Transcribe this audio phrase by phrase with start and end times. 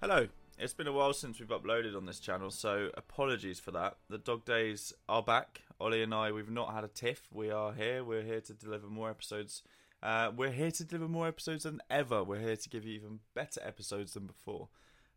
[0.00, 0.28] Hello.
[0.60, 3.96] It's been a while since we've uploaded on this channel, so apologies for that.
[4.08, 5.62] The dog days are back.
[5.80, 7.26] Ollie and I, we've not had a tiff.
[7.32, 8.04] We are here.
[8.04, 9.64] We're here to deliver more episodes.
[10.00, 12.22] Uh, we're here to deliver more episodes than ever.
[12.22, 14.68] We're here to give you even better episodes than before.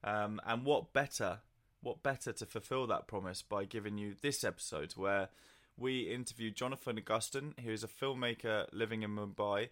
[0.03, 1.41] Um, and what better,
[1.83, 5.29] what better to fulfill that promise by giving you this episode where
[5.77, 9.69] we interview Jonathan Augustin, who is a filmmaker living in Mumbai.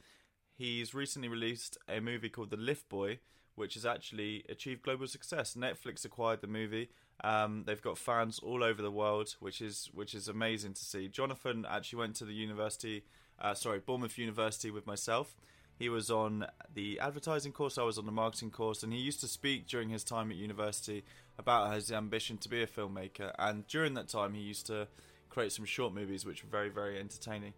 [0.56, 3.18] He's recently released a movie called The Lift Boy,
[3.60, 5.56] which has actually achieved global success.
[5.56, 6.90] Netflix acquired the movie.
[7.24, 11.10] Um, they've got fans all over the world, which is which is amazing to see.
[11.10, 13.04] Jonathan actually went to the university,
[13.38, 15.36] uh, sorry, Bournemouth University with myself.
[15.78, 19.22] He was on the advertising course, I was on the marketing course, and he used
[19.22, 21.04] to speak during his time at university
[21.38, 23.34] about his ambition to be a filmmaker.
[23.38, 24.88] And during that time, he used to
[25.30, 27.54] create some short movies, which were very, very entertaining.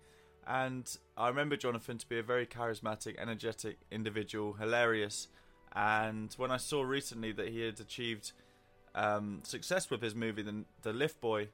[0.48, 0.86] And
[1.18, 5.28] I remember Jonathan to be a very charismatic, energetic individual, hilarious,
[5.74, 8.32] and when I saw recently that he had achieved
[8.96, 11.50] um, success with his movie, the, the Lift Boy,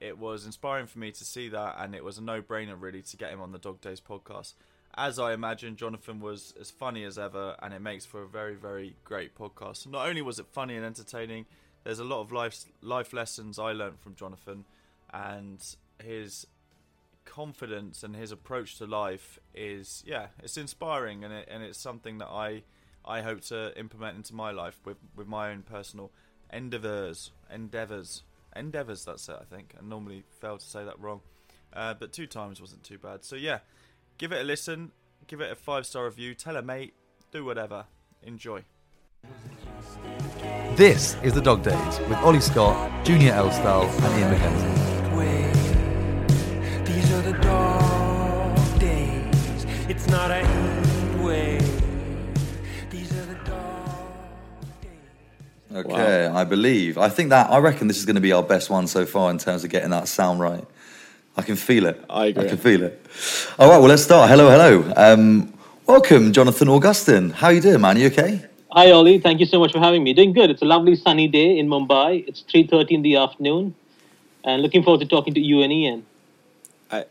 [0.00, 3.16] it was inspiring for me to see that, and it was a no-brainer really to
[3.16, 4.54] get him on the Dog Days podcast.
[4.96, 8.54] As I imagine, Jonathan was as funny as ever, and it makes for a very,
[8.54, 9.88] very great podcast.
[9.88, 11.46] Not only was it funny and entertaining,
[11.84, 14.64] there's a lot of life life lessons I learned from Jonathan,
[15.12, 15.64] and
[16.02, 16.46] his
[17.24, 22.18] confidence and his approach to life is yeah, it's inspiring, and it, and it's something
[22.18, 22.62] that I
[23.04, 26.10] I hope to implement into my life with with my own personal
[26.52, 28.22] endeavors, endeavors,
[28.56, 29.04] endeavors.
[29.04, 29.36] That's it.
[29.40, 29.74] I think.
[29.78, 31.20] I normally fail to say that wrong,
[31.72, 33.24] uh, but two times wasn't too bad.
[33.24, 33.58] So yeah,
[34.18, 34.92] give it a listen,
[35.26, 36.94] give it a five star review, tell a mate,
[37.30, 37.86] do whatever,
[38.22, 38.64] enjoy.
[40.76, 44.84] This is the Dog Days with Ollie Scott, Junior Elstall, and Ian McKenzie.
[46.84, 49.66] These are the dog days.
[49.88, 50.83] It's not a
[55.82, 55.92] days.
[55.92, 56.98] Okay, I believe.
[56.98, 59.30] I think that I reckon this is going to be our best one so far
[59.30, 60.64] in terms of getting that sound right.
[61.36, 62.02] I can feel it.
[62.08, 62.44] I agree.
[62.44, 63.06] I can feel it.
[63.58, 64.30] All right, well, let's start.
[64.30, 64.92] Hello, hello.
[64.96, 65.52] Um,
[65.86, 67.30] welcome, Jonathan Augustin.
[67.30, 67.98] How are you doing, man?
[67.98, 68.44] You okay?
[68.74, 70.12] Hi Ollie, thank you so much for having me.
[70.14, 70.50] Doing good.
[70.50, 72.24] It's a lovely sunny day in Mumbai.
[72.26, 73.72] It's 3:30 in the afternoon,
[74.42, 76.04] and looking forward to talking to you and Ian.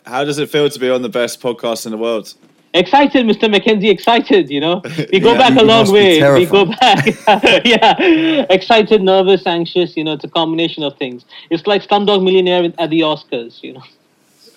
[0.06, 2.34] How does it feel to be on the best podcast in the world?
[2.74, 3.54] Excited, Mr.
[3.54, 3.90] McKenzie.
[3.92, 4.50] Excited.
[4.50, 6.22] You know, we go Yeah, back a long way.
[6.34, 7.06] We go back.
[7.66, 9.96] yeah, excited, nervous, anxious.
[9.96, 11.26] You know, it's a combination of things.
[11.52, 13.62] It's like Slumdog Millionaire at the Oscars.
[13.62, 13.84] You know.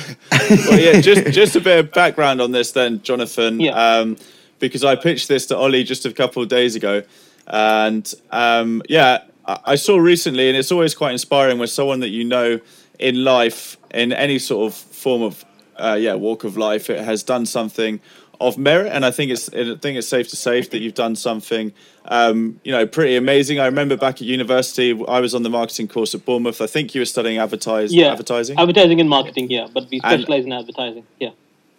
[0.69, 3.60] well, yeah, just just a bit of background on this, then, Jonathan.
[3.60, 3.72] Yeah.
[3.72, 4.16] Um,
[4.58, 7.02] because I pitched this to Ollie just a couple of days ago,
[7.46, 12.08] and um, yeah, I, I saw recently, and it's always quite inspiring when someone that
[12.08, 12.60] you know
[12.98, 15.44] in life, in any sort of form of
[15.78, 18.00] uh, yeah walk of life, it has done something
[18.40, 21.16] of merit, and I think it's I think it's safe to say that you've done
[21.16, 21.72] something.
[22.04, 23.58] Um, you know, pretty amazing.
[23.60, 26.60] I remember back at university, I was on the marketing course at Bournemouth.
[26.62, 28.58] I think you were studying advertise, Yeah, advertising.
[28.58, 29.50] advertising and marketing.
[29.50, 31.04] Yeah, but we And- specialize in advertising.
[31.20, 31.30] Yeah.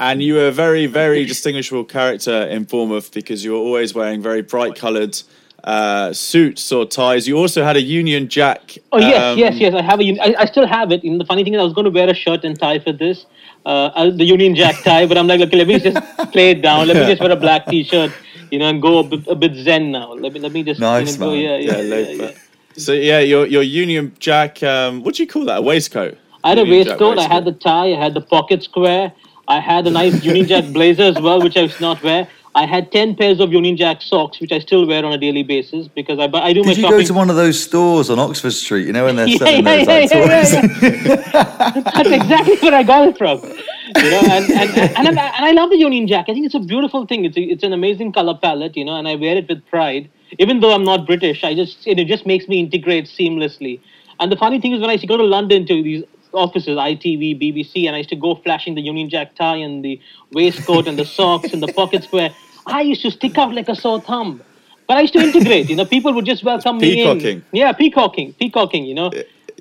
[0.01, 4.21] And you were a very, very distinguishable character in Bournemouth because you were always wearing
[4.21, 5.17] very bright coloured
[5.63, 7.27] uh, suits or ties.
[7.27, 8.77] You also had a Union Jack.
[8.91, 9.73] Oh yes, um, yes, yes.
[9.73, 10.03] I have a.
[10.03, 11.03] uni- I, I still have it.
[11.03, 12.91] And the funny thing is, I was going to wear a shirt and tie for
[12.91, 13.25] this,
[13.65, 15.05] uh, uh, the Union Jack tie.
[15.05, 15.97] But I'm like, okay, let me just
[16.31, 16.87] play it down.
[16.87, 18.11] Let me just wear a black T-shirt,
[18.51, 20.13] you know, and go a bit, a bit zen now.
[20.13, 21.41] Let me let me just Nice, you know, go, man.
[21.41, 22.31] yeah, yeah, Yeah, yeah, yeah.
[22.77, 24.63] So yeah, your your Union Jack.
[24.63, 25.57] Um, what do you call that?
[25.57, 26.17] A waistcoat.
[26.43, 27.19] I had a Union Jack waistcoat.
[27.19, 27.93] I had the tie.
[27.93, 29.11] I had the pocket square.
[29.47, 32.27] I had a nice Union Jack blazer as well, which I was not wear.
[32.55, 35.43] I had ten pairs of Union Jack socks, which I still wear on a daily
[35.43, 36.97] basis because I I do my Did you shopping.
[36.97, 38.87] go to one of those stores on Oxford Street?
[38.87, 41.81] You know when they're yeah, selling yeah, those yeah, like yeah, yeah.
[41.95, 43.39] That's exactly where I got it from.
[43.39, 46.25] You know, and and, and, and I love the Union Jack.
[46.27, 47.25] I think it's a beautiful thing.
[47.25, 50.09] It's a, it's an amazing color palette, you know, and I wear it with pride.
[50.37, 53.79] Even though I'm not British, I just it just makes me integrate seamlessly.
[54.19, 56.03] And the funny thing is, when I go to London to these
[56.33, 59.99] offices, ITV, BBC, and I used to go flashing the Union Jack tie and the
[60.31, 62.31] waistcoat and the socks and the pocket square,
[62.65, 64.41] I used to stick out like a sore thumb.
[64.87, 65.69] But I used to integrate.
[65.69, 67.17] You know, people would just welcome me in.
[67.19, 67.43] Peacocking.
[67.51, 68.85] Yeah, peacocking, peacocking.
[68.85, 69.11] You know,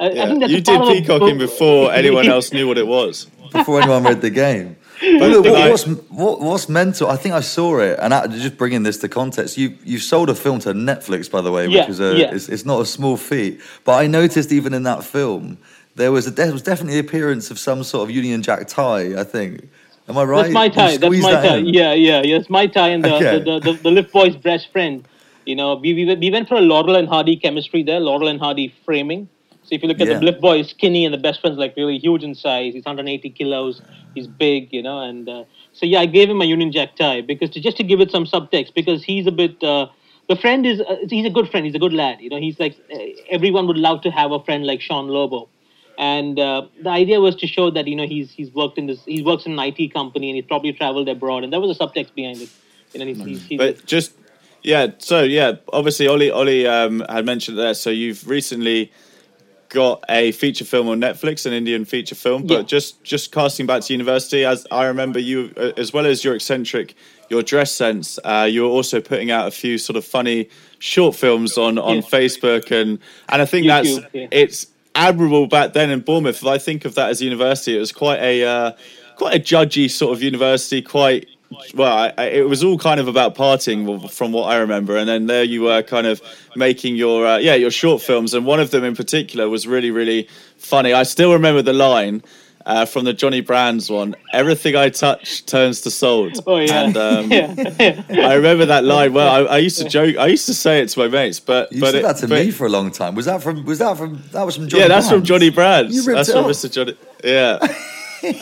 [0.01, 2.67] I, I think that's you a did part of a peacocking before anyone else knew
[2.67, 3.27] what it was.
[3.53, 4.77] before anyone read the game.
[5.01, 7.09] But look, what, I- what's what, what's mental?
[7.09, 10.29] I think I saw it, and I, just bringing this to context, you you sold
[10.31, 12.35] a film to Netflix, by the way, which Yeah, is a yeah.
[12.35, 13.61] it's, it's not a small feat.
[13.85, 15.59] But I noticed even in that film,
[15.99, 19.19] there was a there was definitely the appearance of some sort of Union Jack tie.
[19.21, 19.69] I think.
[20.09, 20.43] Am I right?
[20.45, 20.97] That's my tie.
[20.97, 21.57] That's my that tie.
[21.59, 21.67] in?
[21.67, 22.37] Yeah, yeah, yeah.
[22.37, 23.39] It's my tie and the, Okay.
[23.39, 25.07] the, the, the, the Lift Boy's best friend.
[25.45, 28.39] You know, we, we, we went for a Laurel and Hardy chemistry there, Laurel and
[28.41, 29.29] Hardy framing.
[29.65, 30.19] So if you look at Yeah.
[30.19, 32.73] the Lift Boy, skinny and the best friend's like really huge in size.
[32.73, 33.83] He's 180 kilos.
[34.15, 35.01] He's big, you know.
[35.01, 35.45] And uh,
[35.75, 38.11] so yeah, I gave him a Union Jack tie because to, just to give it
[38.11, 39.89] some subtext because he's a bit uh,
[40.31, 41.67] the friend is uh, he's a good friend.
[41.67, 42.21] He's a good lad.
[42.23, 42.99] You know, he's like uh,
[43.31, 45.49] everyone would love to have a friend like Sean Lobo.
[45.99, 49.05] And uh, the idea was to show that you know he's he's worked in this
[49.05, 51.79] he works in an IT company and he's probably traveled abroad and that was a
[51.79, 52.49] subtext behind it.
[52.95, 54.13] You know, he's, he's, he's, But just
[54.63, 57.75] yeah, so yeah, obviously Ollie Ollie um, had mentioned there.
[57.75, 58.93] So you've recently
[59.71, 62.47] got a feature film on Netflix, an Indian feature film.
[62.47, 62.63] But Yeah.
[62.63, 66.35] just just casting back to university, as I remember you, uh, as well as your
[66.35, 66.95] eccentric,
[67.29, 70.49] your dress sense, uh, you were also putting out a few sort of funny
[70.79, 72.03] short films on on Yeah.
[72.03, 72.99] Facebook, and
[73.29, 74.29] and I think that's yeah.
[74.31, 74.69] it's
[74.99, 76.45] admirable back then in Bournemouth.
[76.45, 78.73] I think of that as university, it was quite a uh,
[79.17, 81.29] quite a judgy sort of university, quite
[81.75, 85.27] well, I, it was all kind of about partying from what I remember, and then
[85.27, 86.21] there you were, kind of
[86.57, 89.91] making your uh, yeah your short films, and one of them in particular was really
[89.91, 90.29] really
[90.59, 90.93] funny.
[90.93, 92.23] I still remember the line
[92.69, 96.97] uh, from the Johnny Brands one: "Everything I touch turns to salt." oh yeah, And
[96.97, 99.13] um, yeah, I remember that line.
[99.13, 100.17] Well, I, I used to joke.
[100.17, 102.29] I used to say it to my mates, but You but said it- that to
[102.29, 103.17] but- me for a long time.
[103.17, 103.65] Was that from?
[103.65, 104.23] Was that from?
[104.33, 104.83] That was from Johnny.
[104.83, 105.29] yeah, that's from Brands?
[105.29, 105.95] Johnny Brands.
[105.97, 106.51] You ripped That's it from off.
[106.51, 106.71] Mr.
[106.73, 106.97] Johnny.
[107.25, 107.59] Yeah.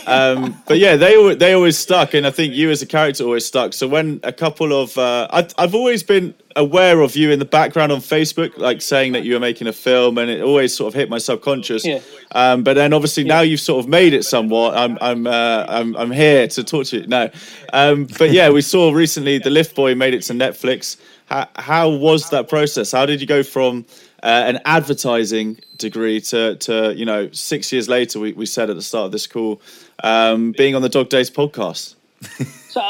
[0.06, 3.46] um, but yeah, they they always stuck, and I think you as a character always
[3.46, 3.72] stuck.
[3.72, 7.44] So when a couple of uh, I, I've always been aware of you in the
[7.44, 10.88] background on Facebook, like saying that you were making a film, and it always sort
[10.88, 11.84] of hit my subconscious.
[11.84, 12.00] Yeah.
[12.32, 14.76] Um, but then obviously now you've sort of made it somewhat.
[14.76, 17.06] I'm I'm uh, I'm I'm here to talk to you.
[17.06, 17.30] No,
[17.72, 20.96] um, but yeah, we saw recently the Lift Boy made it to Netflix.
[21.26, 22.92] How, how was that process?
[22.92, 23.84] How did you go from
[24.26, 28.20] uh, an advertising degree to to you know six years later?
[28.20, 29.62] We, we said at the start of this call,
[30.02, 31.94] um, being on the Dog Days podcast.
[32.76, 32.82] So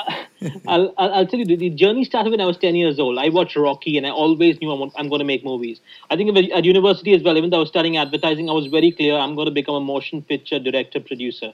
[0.66, 3.18] I'll, I'll, tell you, the, the journey started when I was 10 years old.
[3.18, 5.80] I watched Rocky and I always knew I'm, I'm going to make movies.
[6.10, 8.90] I think at university as well, even though I was studying advertising, I was very
[8.90, 11.52] clear I'm going to become a motion picture director, producer.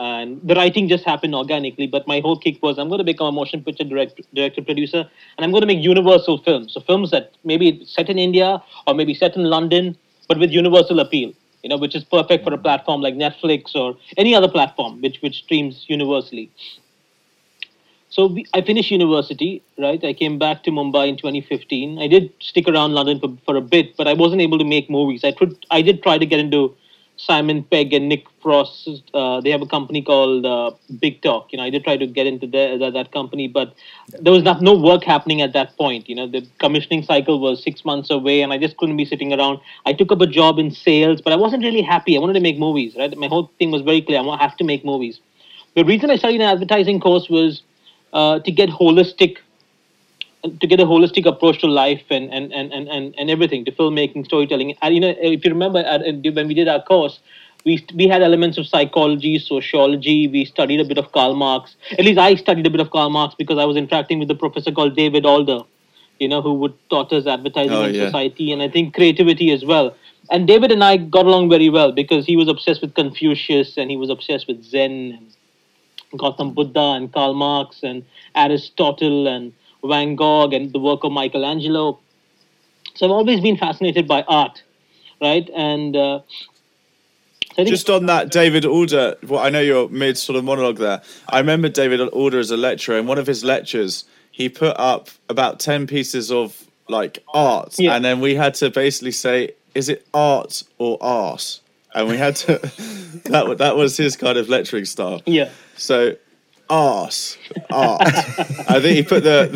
[0.00, 3.26] And the writing just happened organically, but my whole kick was I'm going to become
[3.26, 5.00] a motion picture direct, director, producer,
[5.36, 6.72] and I'm going to make universal films.
[6.72, 9.94] So films that maybe set in India or maybe set in London,
[10.26, 11.34] but with universal appeal.
[11.62, 15.20] You know, which is perfect for a platform like Netflix or any other platform which
[15.20, 16.50] which streams universally.
[18.08, 20.02] So we, I finished university, right?
[20.02, 21.98] I came back to Mumbai in 2015.
[21.98, 24.88] I did stick around London for, for a bit, but I wasn't able to make
[24.88, 25.24] movies.
[25.24, 26.74] I could, I did try to get into
[27.26, 28.88] Simon Pegg and Nick Frost.
[29.12, 30.70] Uh, they have a company called uh,
[31.00, 31.52] Big Talk.
[31.52, 33.74] You know, I did try to get into the, that, that company, but
[34.20, 36.08] there was not, no work happening at that point.
[36.08, 39.32] You know, the commissioning cycle was six months away, and I just couldn't be sitting
[39.32, 39.60] around.
[39.86, 42.16] I took up a job in sales, but I wasn't really happy.
[42.16, 43.16] I wanted to make movies, right?
[43.16, 44.20] My whole thing was very clear.
[44.20, 45.20] I have to make movies.
[45.76, 47.62] The reason I studied an advertising course was
[48.12, 49.38] uh, to get holistic
[50.42, 54.24] to get a holistic approach to life and and, and, and, and, everything to filmmaking
[54.24, 54.74] storytelling.
[54.82, 57.20] And you know if you remember when we did our course
[57.64, 60.28] we we had elements of psychology sociology.
[60.28, 61.76] We studied a bit of karl marx.
[61.98, 64.34] At least i studied a bit of karl marx because i was interacting with a
[64.34, 65.60] professor called david alder
[66.18, 68.06] you know who would taught us advertising Oh, and yeah.
[68.06, 69.96] society and i think creativity as well.
[70.30, 73.90] And david and i got along very well because he was obsessed with confucius and
[73.90, 75.26] he was obsessed with zen and
[76.20, 78.04] Gautam Buddha and Karl Marx and
[78.34, 79.52] Aristotle and
[79.84, 81.98] Van Gogh and the work of Michelangelo.
[82.94, 84.62] So I've always been fascinated by art,
[85.20, 85.48] right?
[85.54, 86.20] And uh,
[87.56, 89.16] so Just on that, David Alder.
[89.26, 91.02] Well, I know you're mid sort of monologue there.
[91.28, 92.98] I remember David Alder as a lecturer.
[92.98, 97.94] In one of his lectures, he put up about ten pieces of like art, Yeah.
[97.94, 101.60] and then we had to basically say, "Is it art or arse?"
[101.94, 102.58] And we had to.
[103.26, 105.20] that that was his kind of lecturing style.
[105.26, 106.16] yeah, So,
[106.70, 107.36] arse,
[107.70, 108.00] art.
[108.06, 109.48] I think he put the,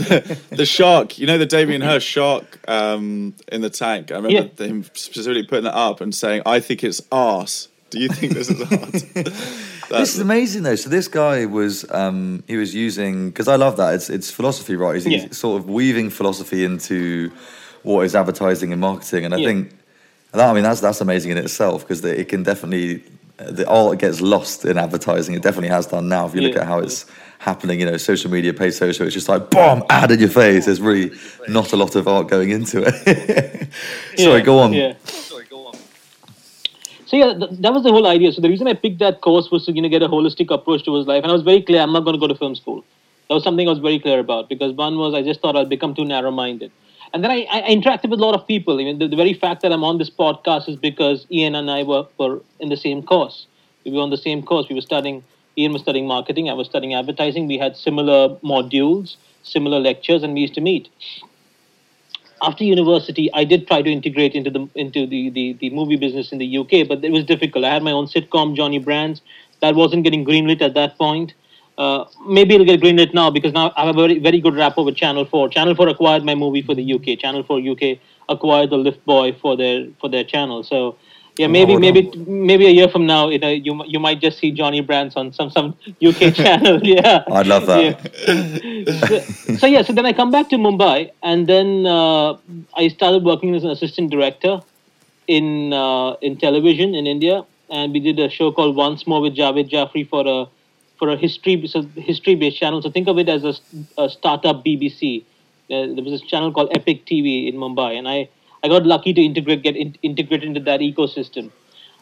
[0.51, 1.19] the the shark.
[1.19, 4.11] You know the Damien Hirst shark um, in the tank.
[4.13, 4.67] I remember Yeah.
[4.67, 8.51] him specifically putting that up and saying, "I think it's arse." Do you think this
[8.51, 9.33] is art?
[9.91, 10.77] This is amazing though.
[10.77, 13.95] So this guy was um, he was using because I love that.
[13.95, 14.95] It's it's philosophy, right?
[14.97, 15.19] He's, Yeah.
[15.29, 17.31] he's sort of weaving philosophy into
[17.83, 19.49] what is advertising and marketing, and I Yeah.
[19.49, 19.73] think
[20.33, 23.05] that I mean that's that's amazing in itself because it can definitely
[23.37, 25.35] the art gets lost in advertising.
[25.35, 26.27] It definitely has done now.
[26.27, 26.61] If you look Yeah.
[26.63, 27.07] at how it's
[27.39, 30.67] happening, you know, social media, paid social, it's just like bomb ad in your face.
[30.67, 31.11] There's really
[31.49, 32.95] not a lot of art going into it.
[34.19, 34.73] Sorry, Yeah, go on.
[34.73, 34.95] Yeah.
[37.07, 38.33] So yeah, th- that was the whole idea.
[38.33, 40.85] So the reason I picked that course was to you know get a holistic approach
[40.85, 42.83] towards life, and I was very clear I'm not going to go to film school.
[43.29, 45.69] That was something I was very clear about because one was I just thought I'd
[45.69, 46.73] become too narrow-minded,
[47.15, 48.75] and then I, I interacted with a lot of people.
[48.75, 51.71] I mean, the, the very fact that I'm on this podcast is because Ian and
[51.71, 53.47] I were, were in the same course.
[53.85, 54.69] We were on the same course.
[54.69, 55.25] We were studying.
[55.57, 56.51] Ian was studying marketing.
[56.51, 57.47] I was studying advertising.
[57.47, 60.89] We had similar modules, similar lectures, and we used to meet
[62.43, 66.33] after university, I did try to integrate into the into the, the, the movie business
[66.33, 67.65] in the UK, but it was difficult.
[67.65, 69.23] I had my own sitcom, Johnny Brands,
[69.61, 71.35] that wasn't getting greenlit at that point.
[71.77, 74.85] Uh, maybe it'll get greenlit now because now I have a very very good rapport
[74.85, 75.49] with Channel Four.
[75.49, 77.19] Channel Four acquired my movie for the UK.
[77.19, 80.63] Channel Four UK acquired the Lift Boy for their for their channel.
[80.63, 80.97] So
[81.37, 84.53] yeah, maybe maybe maybe a year from now, you know, you you might just see
[84.53, 86.81] Johnny Brands on some some UK channel.
[86.85, 87.83] Yeah, I'd love that.
[87.83, 89.09] Yeah.
[89.09, 92.37] so, so yeah, so then I come back to Mumbai, and then uh,
[92.77, 94.61] I started working as an assistant director
[95.27, 99.35] in uh, in television in India, and we did a show called Once More with
[99.37, 100.47] Javed Jafri for a
[101.05, 102.81] for a history so history based channel.
[102.81, 103.55] So think of it as a,
[103.99, 105.25] a startup BBC.
[105.71, 108.29] Uh, there was this channel called Epic TV in Mumbai, and I
[108.63, 111.51] I got lucky to integrate get in, integrated into that ecosystem.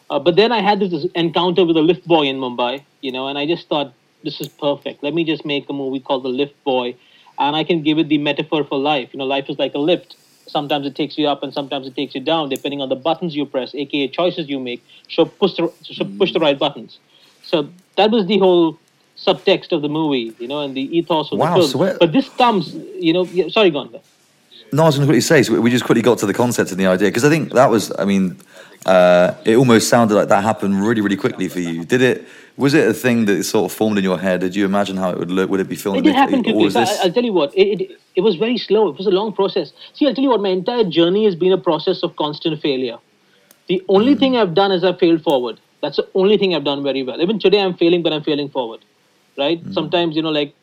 [0.09, 3.27] Uh, but then I had this encounter with a lift boy in Mumbai, you know,
[3.27, 3.93] and I just thought
[4.23, 5.03] this is perfect.
[5.03, 6.95] Let me just make a movie called The Lift Boy,
[7.39, 9.09] and I can give it the metaphor for life.
[9.11, 10.15] You know, life is like a lift.
[10.47, 13.35] Sometimes it takes you up, and sometimes it takes you down, depending on the buttons
[13.35, 14.85] you press, aka choices you make.
[15.09, 16.99] So push the so push the right buttons.
[17.43, 18.79] So that was the whole
[19.25, 21.87] subtext of the movie, you know, and the ethos of Wow, the film.
[21.89, 22.73] so but this comes,
[23.07, 24.01] you know, yeah, sorry, Gonda.
[24.71, 26.71] No, I was going to quickly say, so we just quickly got to the concept
[26.71, 28.37] and the idea because I think that was, I mean,
[28.85, 31.85] uh, it almost sounded like that happened really, really quickly for you.
[31.85, 32.27] Did it?
[32.57, 34.41] Was it a thing that sort of formed in your head?
[34.41, 35.49] Did you imagine how it would look?
[35.49, 35.99] Would it be filmed?
[35.99, 36.69] It did happen quickly.
[36.69, 36.99] So this?
[36.99, 38.89] I, I'll tell you what, it, it, it was very slow.
[38.89, 39.71] It was a long process.
[39.93, 42.97] See, I'll tell you what, my entire journey has been a process of constant failure.
[43.67, 45.59] The only thing I've done is I've failed forward.
[45.81, 47.21] That's the only thing I've done very well.
[47.21, 48.81] Even today, I'm failing, but I'm failing forward.
[49.37, 49.59] Right?
[49.59, 49.71] Hmm.
[49.71, 50.53] Sometimes, you know, like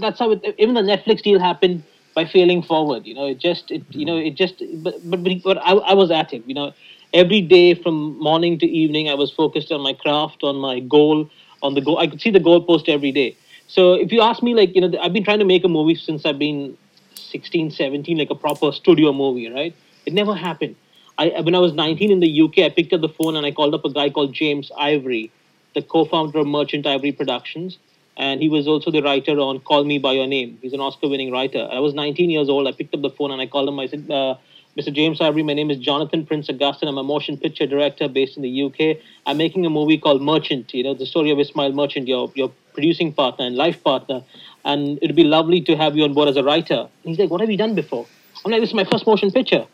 [0.00, 1.82] that's how it, even the Netflix deal happened
[2.14, 3.06] by failing forward.
[3.06, 6.10] You know, it just, it, you know, it just, but, but, but I, I was
[6.10, 6.42] at it.
[6.46, 6.72] You know,
[7.14, 11.30] every day from morning to evening, I was focused on my craft, on my goal,
[11.62, 11.98] on the goal.
[11.98, 13.36] I could see the goalpost every day.
[13.66, 15.94] So if you ask me, like, you know, I've been trying to make a movie
[15.94, 16.76] since I've been
[17.14, 19.74] 16, 17, like a proper studio movie, right?
[20.04, 20.76] It never happened.
[21.18, 23.52] I, when I was 19 in the UK, I picked up the phone and I
[23.52, 25.30] called up a guy called James Ivory,
[25.74, 27.78] the co-founder of Merchant Ivory Productions,
[28.16, 30.58] and he was also the writer on Call Me by Your Name.
[30.60, 31.68] He's an Oscar-winning writer.
[31.70, 32.66] I was 19 years old.
[32.66, 33.78] I picked up the phone and I called him.
[33.78, 34.36] I said, uh,
[34.76, 34.92] "Mr.
[34.92, 36.88] James Ivory, my name is Jonathan Prince Augustin.
[36.88, 38.98] I'm a motion picture director based in the UK.
[39.26, 40.72] I'm making a movie called Merchant.
[40.74, 44.22] You know, the story of Ismail Merchant, your your producing partner and life partner.
[44.64, 47.30] And it'd be lovely to have you on board as a writer." And he's like,
[47.30, 48.06] "What have you done before?"
[48.44, 49.66] I'm like, "This is my first motion picture."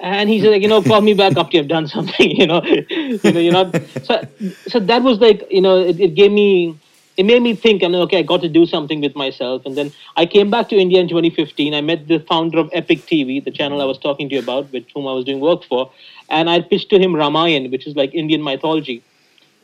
[0.00, 3.32] and he's like, you know, call me back after you've done something, you know, you
[3.32, 3.74] know, you're not.
[4.04, 4.26] So,
[4.66, 6.78] so that was like, you know, it, it gave me,
[7.18, 7.82] it made me think.
[7.82, 9.66] I'm like, okay, I got to do something with myself.
[9.66, 11.74] And then I came back to India in 2015.
[11.74, 14.72] I met the founder of Epic TV, the channel I was talking to you about,
[14.72, 15.90] with whom I was doing work for,
[16.30, 19.02] and I pitched to him Ramayan, which is like Indian mythology.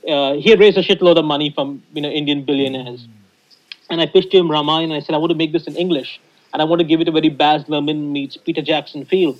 [0.07, 3.07] Uh, he had raised a shitload of money from you know Indian billionaires,
[3.89, 4.85] and I pitched to him Ramayan.
[4.85, 6.21] And I said, I want to make this in English,
[6.53, 9.37] and I want to give it a very Baz Luhrmann meets Peter Jackson feel.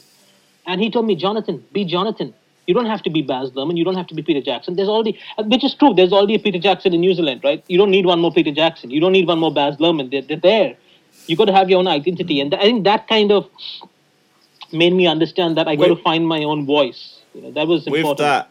[0.67, 2.33] And he told me, Jonathan, be Jonathan.
[2.67, 3.77] You don't have to be Baz Luhrmann.
[3.77, 4.77] You don't have to be Peter Jackson.
[4.77, 5.93] There's already, uh, which is true.
[5.95, 7.63] There's already a Peter Jackson in New Zealand, right?
[7.69, 8.91] You don't need one more Peter Jackson.
[8.91, 10.11] You don't need one more Baz Luhrmann.
[10.11, 10.77] They're, they're there.
[11.27, 13.49] You got to have your own identity, and I think that kind of
[14.73, 17.21] made me understand that I got to find my own voice.
[17.35, 18.09] You know, that was important.
[18.09, 18.49] With that,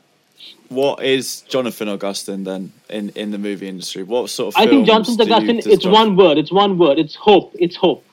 [0.70, 4.03] what is Jonathan Augustin then in, in the movie industry?
[4.03, 5.55] What sort of I think films Jonathan do you- Augustin.
[5.58, 6.38] does It's Jon- one word.
[6.38, 7.00] It's one word.
[7.00, 7.55] It's hope.
[7.60, 8.03] It's hope.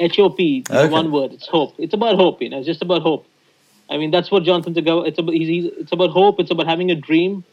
[0.00, 0.64] H O P.
[0.68, 0.88] Okay.
[0.90, 1.32] One word.
[1.32, 1.74] It's hope.
[1.78, 2.42] It's about hope.
[2.42, 3.26] You know, it's just about hope.
[3.90, 5.06] I mean, that's what Jonathan Augustin.
[5.06, 5.34] It's about.
[5.34, 6.40] He's, he's, it's about hope.
[6.40, 7.44] It's about having a dream.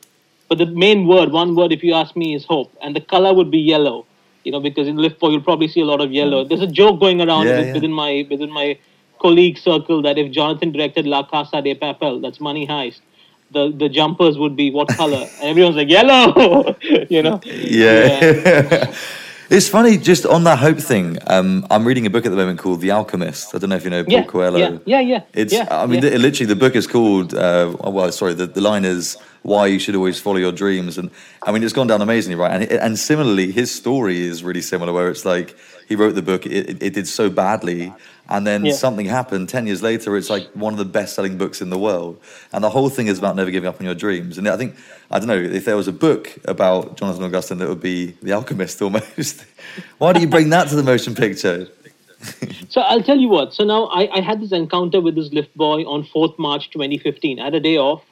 [0.50, 2.72] But the main word, one word, if you ask me, is hope.
[2.82, 4.06] And the color would be yellow.
[4.44, 6.44] You know, because in Lift you'll probably see a lot of yellow.
[6.44, 7.74] There's a joke going around Yeah, with- yeah.
[7.74, 8.78] within my within my
[9.20, 13.02] colleague circle that if Jonathan directed La Casa de Papel, that's Money Heist,
[13.52, 15.26] the the jumpers would be what color?
[15.40, 16.76] And everyone's like yellow.
[17.10, 17.40] you know.
[17.46, 18.94] Yeah.
[19.52, 21.18] it's funny, just on that hope thing.
[21.28, 23.54] Um, I'm reading a book at the moment called The Alchemist.
[23.54, 24.58] I don't know if you know Paul Yeah, Coelho.
[24.60, 25.54] yeah, yeah, yeah, It's.
[25.54, 26.12] yeah, I mean, yeah.
[26.12, 27.34] li- literally, the book is called.
[27.34, 31.10] Uh, well, sorry, the, the line is why you should always follow your dreams, and
[31.44, 32.62] I mean, it's gone down amazingly, right?
[32.62, 35.56] And and similarly, his story is really similar, where it's like
[35.88, 37.94] he wrote the book, it, it, did so badly.
[38.30, 38.72] And then Yeah.
[38.72, 39.50] something happened.
[39.50, 42.18] Ten years later, it's like one of the best-selling books in the world.
[42.54, 44.38] And the whole thing is about never giving up on your dreams.
[44.38, 44.76] And I think
[45.10, 48.32] I don't know if there was a book about Jonathan Augustin, that would be The
[48.32, 49.44] Alchemist almost.
[49.98, 51.68] Why do you bring that to the motion picture?
[52.70, 53.54] So I'll tell you what.
[53.54, 57.40] So now I, I had this encounter with this lift boy on 4th March 2015.
[57.40, 58.04] I had a day off.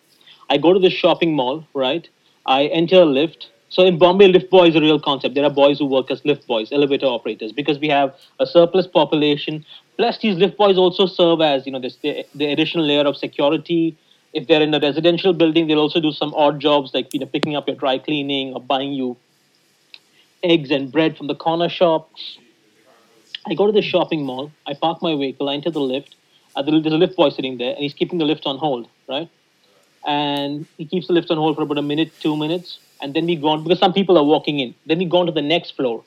[0.50, 2.08] I go to the shopping mall, right?
[2.46, 3.50] I enter a lift.
[3.70, 5.36] So in Bombay, lift boy is a real concept.
[5.36, 8.88] There are boys who work as lift boys, elevator operators, because we have a surplus
[8.88, 9.64] population.
[9.98, 13.16] Plus, these lift boys also serve as, you know, this, the, the additional layer of
[13.16, 13.96] security.
[14.34, 17.28] If they're in a residential building, they'll also do some odd jobs like, you know,
[17.28, 19.18] picking up your dry cleaning or buying you
[20.42, 22.10] eggs and bread from the corner shop.
[23.46, 24.52] I go to the shopping mall.
[24.66, 25.50] I park my vehicle.
[25.50, 26.16] I enter the lift.
[26.56, 29.30] Uh, there's a lift boy sitting there, and he's keeping the lift on hold, right?
[30.06, 33.26] and he keeps the lift on hold for about a minute, two minutes, and then
[33.26, 34.76] we go on because some people are walking in.
[34.86, 36.04] Then we go on to the next floor.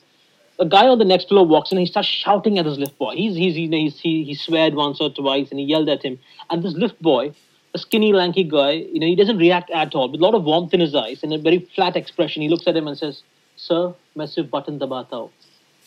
[0.59, 2.97] The guy on the next floor walks in and he starts shouting at this lift
[2.99, 3.15] boy.
[3.15, 6.03] He's, he's, you know, he's, he, he sweared once or twice and he yelled at
[6.03, 6.19] him.
[6.51, 7.33] And this lift boy,
[7.73, 10.43] a skinny, lanky guy, you know, he doesn't react at all, with a lot of
[10.43, 12.43] warmth in his eyes and a very flat expression.
[12.43, 13.23] He looks at him and says,
[13.55, 15.31] Sir, massive button dabatao.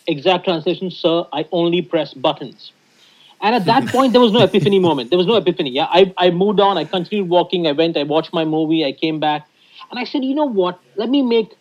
[0.08, 2.72] Exact translation, sir, I only press buttons.
[3.46, 5.10] And at that point, there was no epiphany moment.
[5.10, 5.70] There was no epiphany.
[5.70, 6.76] Yeah, I, I moved on.
[6.76, 7.68] I continued walking.
[7.68, 7.96] I went.
[7.96, 8.84] I watched my movie.
[8.84, 9.46] I came back,
[9.88, 10.80] and I said, you know what?
[10.96, 11.54] Let me make.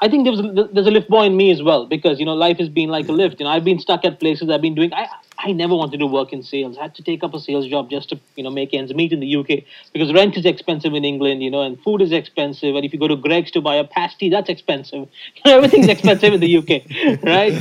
[0.00, 2.34] I think there's a, there's a lift boy in me as well because you know
[2.34, 3.40] life has been like a lift.
[3.40, 4.48] You know, I've been stuck at places.
[4.48, 4.92] I've been doing.
[4.94, 5.08] I
[5.40, 6.76] I never wanted to work in sales.
[6.78, 9.12] I had to take up a sales job just to you know make ends meet
[9.12, 11.42] in the UK because rent is expensive in England.
[11.42, 12.76] You know, and food is expensive.
[12.76, 15.08] And if you go to Greggs to buy a pasty, that's expensive.
[15.36, 17.54] You know, everything's expensive in the UK, right?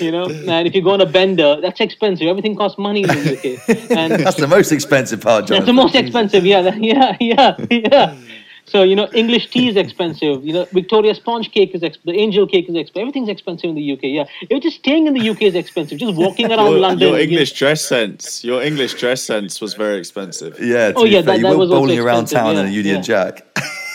[0.00, 2.26] You know, and if you go on a bender, that's expensive.
[2.26, 5.56] Everything costs money in the UK, and That's the most expensive part, John.
[5.56, 6.44] that's the most expensive.
[6.44, 8.16] Yeah, yeah, yeah, yeah.
[8.66, 10.44] So you know, English tea is expensive.
[10.44, 13.00] You know, Victoria sponge cake is exp- the angel cake is expensive.
[13.02, 14.00] Everything's expensive in the UK.
[14.04, 15.98] Yeah, even just staying in the UK is expensive.
[15.98, 17.00] Just walking around Your, London.
[17.08, 20.58] your you know- English dress sense, your English dress sense was very expensive.
[20.60, 22.54] Yeah, to Oh, be yeah, fair, that- you that were was also bowling around expensive,
[22.56, 23.02] town in a Union yeah.
[23.02, 23.46] Jack.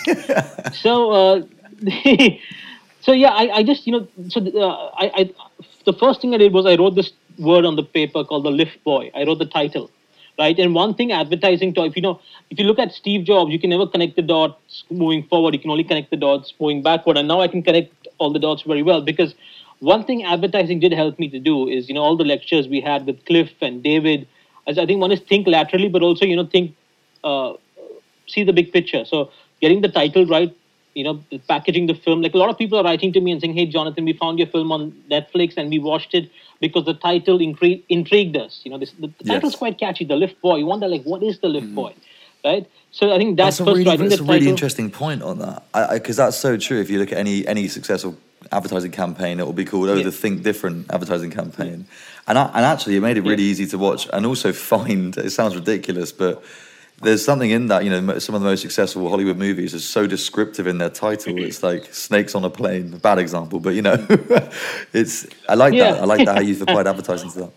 [0.73, 1.41] so uh,
[3.01, 5.29] so yeah I, I just you know so uh, I, I
[5.85, 8.51] the first thing i did was i wrote this word on the paper called the
[8.51, 9.89] lift boy i wrote the title
[10.39, 10.57] right?
[10.57, 12.19] And one thing advertising to if you know
[12.49, 15.53] if you look at steve jobs you can never connect the dots moving forward.
[15.53, 17.17] You can only connect the dots moving backward.
[17.17, 19.35] And now i can connect all the dots very well because
[19.79, 22.81] one thing advertising did help me to do is you know all the lectures we
[22.81, 24.27] had with cliff and david.
[24.67, 26.75] I think one is think laterally but also you know think
[27.23, 27.53] uh,
[28.27, 29.05] see the big picture.
[29.05, 29.31] So
[29.61, 30.55] getting the title right,
[30.95, 32.21] you know, packaging the film.
[32.21, 34.39] Like a lot of people are writing to me and saying, "Hey, Jonathan, we found
[34.39, 36.29] your film on Netflix and we watched it
[36.59, 38.61] because the title incre- intrigued us.
[38.63, 39.35] You know, this, the, the Yes.
[39.35, 40.05] title's quite catchy.
[40.05, 40.57] The Lift Boy.
[40.57, 41.75] You wonder like, what is the Lift mm.
[41.75, 41.93] Boy,
[42.43, 42.69] right?
[42.91, 46.17] So I think that's, That's a really, that's a really interesting point on that, because
[46.17, 46.79] that's so true.
[46.81, 48.17] If you look at any any successful
[48.51, 50.03] advertising campaign, it will be called "Oh, Yeah.
[50.03, 51.85] the Think Different" advertising campaign,
[52.27, 55.15] and I, and actually, it made it really easy to watch and also find.
[55.17, 56.43] It sounds ridiculous, but
[57.01, 57.83] there's something in that.
[57.83, 61.37] You know, some of the most successful Hollywood movies are so descriptive in their title.
[61.39, 63.95] It's like "Snakes on a Plane," bad example, but you know,
[64.93, 65.27] it's.
[65.47, 65.93] I like Yeah.
[65.93, 66.01] that.
[66.01, 67.51] I like that how you've applied advertising to that.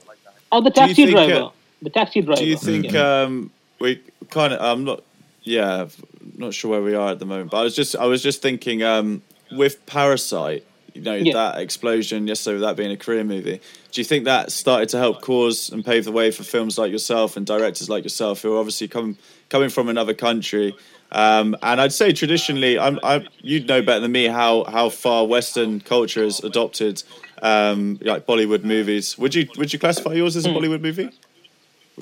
[0.50, 1.50] Oh, the Do you taxi think, uh, driver.
[1.82, 2.40] the taxi driver.
[2.40, 3.22] Do you think Yeah.
[3.22, 3.50] um,
[3.80, 4.00] we
[4.30, 4.60] kind of?
[4.60, 5.02] I'm not.
[5.44, 5.88] Yeah,
[6.36, 7.50] not sure where we are at the moment.
[7.50, 10.64] But I was just, I was just thinking um, with Parasite.
[10.94, 11.32] You know Yeah.
[11.34, 13.60] that explosion yesterday, with that being a career movie.
[13.92, 16.92] Do you think that started to help cause and pave the way for films like
[16.92, 19.16] yourself and directors like yourself, who are obviously come
[19.48, 20.74] coming from another country?
[21.12, 25.26] Um, and I'd say traditionally, I'm, I, you'd know better than me how how far
[25.26, 27.02] Western culture has adopted
[27.42, 29.18] um, like Bollywood movies.
[29.18, 31.10] Would you would you classify yours as a Bollywood movie?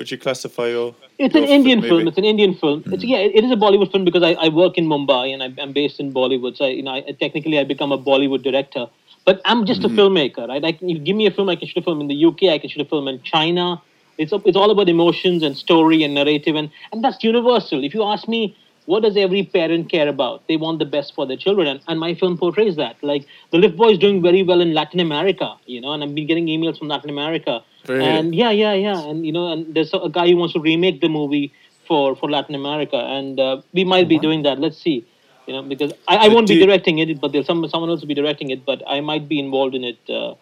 [0.01, 0.95] Would you classify your?
[1.19, 1.89] It's an Indian movie?
[1.89, 2.07] film.
[2.07, 2.81] It's an Indian film.
[2.81, 2.93] Hmm.
[2.93, 3.19] It's yeah.
[3.19, 5.99] It, is a Bollywood film because I, I work in Mumbai and I, I'm based
[5.99, 6.57] in Bollywood.
[6.57, 8.87] So I, you know, I, technically I become a Bollywood director.
[9.25, 9.99] But I'm just a hmm.
[9.99, 10.63] filmmaker, right?
[10.65, 12.45] I can, you give me a film, I can shoot a film in the UK,
[12.45, 13.79] I can shoot a film in China.
[14.17, 17.83] It's it's all about emotions and story and narrative, and and that's universal.
[17.83, 20.47] If you ask me, what does every parent care about?
[20.47, 22.95] They want the best for their children, and, and my film portrays that.
[23.03, 26.15] Like the Lift Boy is doing very well in Latin America, you know, and I've
[26.15, 27.63] been getting emails from Latin America.
[27.87, 28.05] Really?
[28.07, 30.59] And yeah, yeah, yeah, and you know, and there's a, a guy who wants to
[30.59, 31.51] remake the movie
[31.87, 34.59] for for Latin America, and uh, we might be doing that.
[34.59, 35.05] Let's see,
[35.47, 38.01] you know, because I, I won't do be directing it, but there's some someone else
[38.01, 40.35] will be directing it, but I might be involved in it uh,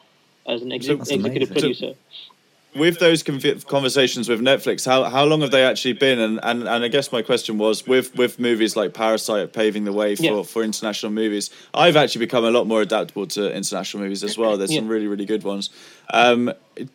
[0.47, 1.61] as an exe- That's executive amazing.
[1.61, 1.93] producer.
[2.75, 6.19] With those conv- conversations with Netflix, how how long have they actually been?
[6.19, 9.93] And, and and I guess my question was with with movies like Parasite paving the
[9.93, 10.43] way for, Yeah.
[10.43, 11.49] for international movies.
[11.73, 14.55] I've actually become a lot more adaptable to international movies as well.
[14.57, 15.69] There's some really really good ones.
[16.13, 16.87] Um, d-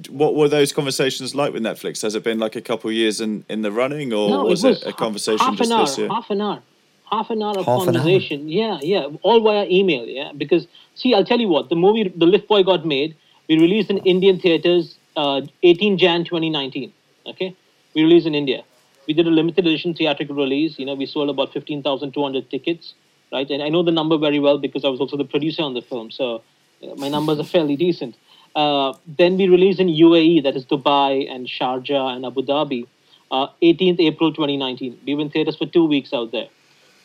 [0.00, 2.02] d- what were those conversations like with Netflix?
[2.02, 4.64] Has it been like a couple of years in, in the running, or no, was
[4.64, 6.08] it was it a conversation half just an hour, this year?
[6.08, 6.62] half an hour,
[7.10, 8.02] half an hour of Half an hour?
[8.02, 8.48] conversation.
[8.48, 10.04] Yeah, yeah, all via email.
[10.06, 13.14] Yeah, because see, I'll tell you what, the movie The Lift Boy got made.
[13.48, 16.92] We released in Indian theaters, uh, 18 Jan 2019.
[17.26, 17.56] Okay,
[17.94, 18.64] we released in India.
[19.06, 20.78] We did a limited edition theatrical release.
[20.78, 22.94] You know, we sold about 15,200 tickets,
[23.32, 23.48] right?
[23.50, 25.82] And I know the number very well because I was also the producer on the
[25.82, 26.10] film.
[26.10, 26.42] So
[26.82, 28.16] uh, my numbers are fairly decent.
[28.54, 32.86] Uh, then we released in UAE, that is Dubai and Sharjah and Abu Dhabi,
[33.30, 35.00] uh, 18th April 2019.
[35.06, 36.48] We in theaters for two weeks out there.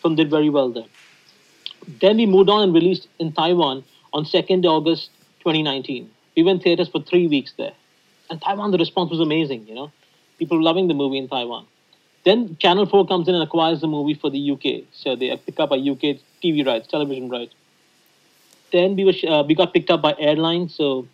[0.01, 0.85] Film did very well there.
[2.01, 6.09] Then we moved on and released in Taiwan on 2nd August 2019.
[6.35, 7.73] We in theaters for three weeks there.
[8.29, 9.91] And Taiwan, the response was amazing, you know.
[10.37, 11.65] People loving the movie in Taiwan.
[12.25, 14.83] Then Channel 4 comes in and acquires the movie for the UK.
[14.91, 17.53] So they pick up a UK TV rights, television rights.
[18.71, 20.75] Then we, were, uh, we got picked up by airlines.
[20.75, 21.07] So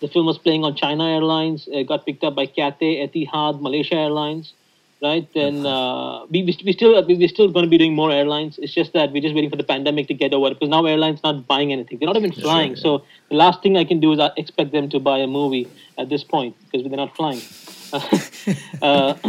[0.00, 1.68] the film was playing on China Airlines.
[1.72, 4.52] It got picked up by Cathay, Etihad, Malaysia Airlines.
[5.02, 5.28] Right?
[5.34, 8.58] Then uh, we we still we- we're still going to be doing more airlines.
[8.58, 11.20] It's just that we're just waiting for the pandemic to get over because now airlines
[11.22, 11.98] not buying anything.
[11.98, 12.76] They're not even flying.
[12.76, 15.70] So the last thing I can do is I expect them to buy a movie
[15.98, 17.42] at this point because they're not flying.
[18.82, 19.14] uh,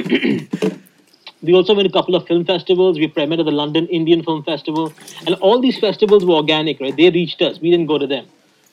[1.41, 2.97] we also went to a couple of film festivals.
[2.97, 4.93] We premiered at the London Indian Film Festival,
[5.25, 6.95] and all these festivals were organic, right?
[6.95, 7.59] They reached us.
[7.59, 8.27] We didn't go to them.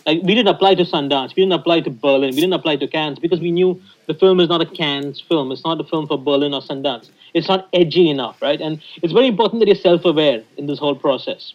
[0.07, 1.35] Like we didn't apply to Sundance.
[1.35, 2.31] We didn't apply to Berlin.
[2.35, 5.51] We didn't apply to Cannes because we knew the film is not a Cannes film.
[5.53, 7.11] It's not a film for Berlin or Sundance.
[7.35, 8.61] It's not edgy enough, right?
[8.61, 11.53] And it's very important that you're self-aware in this whole process.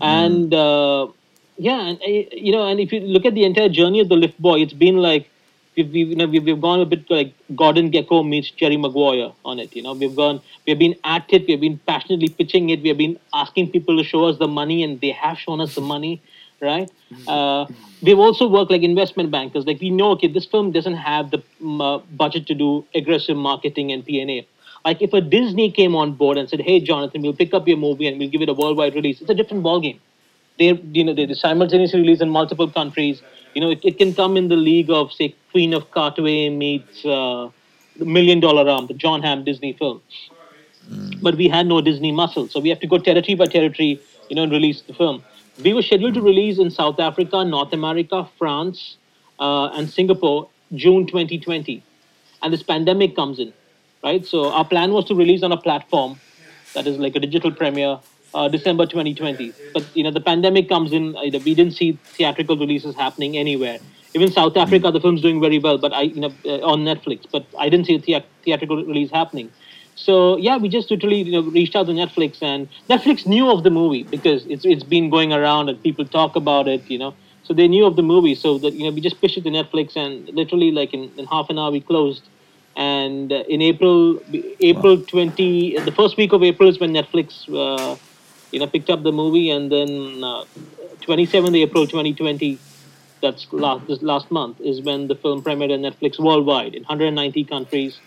[0.00, 1.08] And uh,
[1.58, 4.16] yeah, and uh, you know, and if you look at the entire journey of the
[4.16, 5.28] Lift Boy, it's been like
[5.76, 9.32] we've, we've you know we've, we've gone a bit like Gordon Gekko meets Jerry Maguire
[9.44, 9.76] on it.
[9.76, 13.18] You know, we've gone we've been at it, we've been passionately pitching it, we've been
[13.34, 16.22] asking people to show us the money, and they have shown us the money,
[16.60, 16.90] right?
[17.26, 17.66] Uh,
[18.02, 19.66] we've also worked like investment bankers.
[19.66, 23.36] Like we know, okay, this film doesn't have the um, uh, budget to do aggressive
[23.36, 24.46] marketing and P&A.
[24.84, 27.76] Like if a Disney came on board and said, "Hey, Jonathan, we'll pick up your
[27.76, 29.98] movie and we'll give it a worldwide release," it's a different ballgame
[30.60, 33.22] they you know they simultaneously release in multiple countries.
[33.54, 37.04] You know, it, it can come in the league of say Queen of Katwe meets
[37.04, 37.48] uh,
[37.96, 40.00] the Million Dollar Arm, the Jon Hamm Disney film.
[41.22, 44.36] But we had no Disney muscle, so we have to go territory by territory, you
[44.36, 45.22] know, and release the film.
[45.62, 48.96] We were scheduled to release in South Africa, North America, France,
[49.38, 51.82] uh, and Singapore June 2020,
[52.42, 53.52] and this pandemic comes in,
[54.02, 54.24] right?
[54.24, 56.18] So our plan was to release on a platform
[56.74, 57.98] that is like a digital premiere
[58.32, 59.52] uh, December 2020.
[59.74, 61.16] But you know the pandemic comes in.
[61.16, 63.78] Uh, we didn't see theatrical releases happening anywhere.
[64.14, 67.26] Even South Africa, the film's doing very well, but I you know uh, on Netflix.
[67.30, 69.50] But I didn't see a thea- theatrical release happening.
[69.94, 73.64] So yeah, we just literally you know reached out to Netflix, and Netflix knew of
[73.64, 76.82] the movie because it's it's been going around and people talk about it.
[76.90, 78.34] You know, so they knew of the movie.
[78.34, 81.26] So that you know we just pitched it to Netflix, and literally like in, in
[81.26, 82.22] half an hour we closed
[82.76, 84.22] and uh, in April,
[84.60, 87.96] April twenty, the first week of April is when Netflix, uh,
[88.52, 90.22] you know, picked up the movie, and then
[91.00, 92.58] twenty seventh April twenty twenty,
[93.20, 96.88] that's last this last month is when the film premiered on Netflix worldwide in one
[96.88, 97.98] hundred ninety countries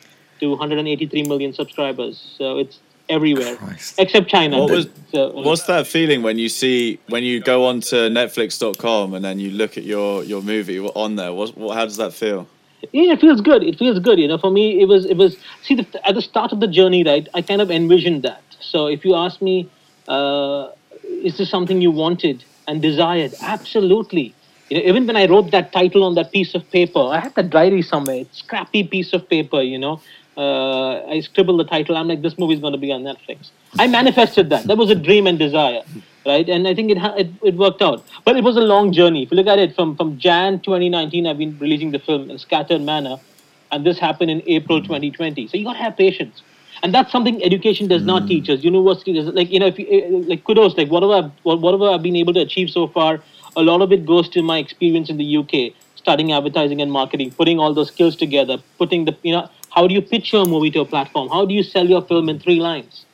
[0.44, 2.36] to one hundred eighty three million subscribers.
[2.38, 2.80] So it's
[3.10, 4.00] everywhere Christ.
[4.00, 4.60] except China.
[4.60, 9.14] What was- so, What's that feeling when you see when you go on to Netflix.com
[9.14, 11.32] and then you look at your your movie on there?
[11.34, 12.48] What, what how does that feel?
[12.92, 13.62] yeah, it feels good.
[13.64, 14.18] It feels good.
[14.20, 16.68] You know, for me, it was it was see the, at the start of the
[16.80, 17.28] journey, right?
[17.34, 18.44] I kind of envisioned that.
[18.60, 19.70] So if you ask me,
[20.08, 20.72] uh,
[21.28, 23.32] is this something you wanted and desired?
[23.42, 24.34] Absolutely.
[24.70, 27.36] You know, even when I wrote that title on that piece of paper, I had
[27.36, 28.20] that diary somewhere.
[28.26, 30.02] It's scrappy piece of paper, you know.
[30.36, 31.96] Uh, I scribbled the title.
[31.96, 33.52] I'm like, this movie is going to be on Netflix.
[33.78, 34.66] I manifested that.
[34.66, 35.82] That was a dream and desire,
[36.26, 36.48] right?
[36.50, 38.04] And I think it, ha- it it worked out.
[38.26, 39.24] But it was a long journey.
[39.24, 42.40] If you look at it from from Jan 2019, I've been releasing the film in
[42.40, 43.18] scattered manner,
[43.72, 45.48] and this happened in April 2020.
[45.48, 46.42] So you got to have patience,
[46.82, 48.64] and that's something education does not teach us.
[48.64, 52.04] University does like you know if you, eh, like kudos like whatever I've, whatever I've
[52.04, 53.22] been able to achieve so far,
[53.56, 57.32] a lot of it goes to my experience in the UK studying advertising and marketing,
[57.32, 60.70] putting all those skills together, putting the you know how do you pitch your movie
[60.72, 61.30] to a platform?
[61.30, 63.06] How do you sell your film in three lines?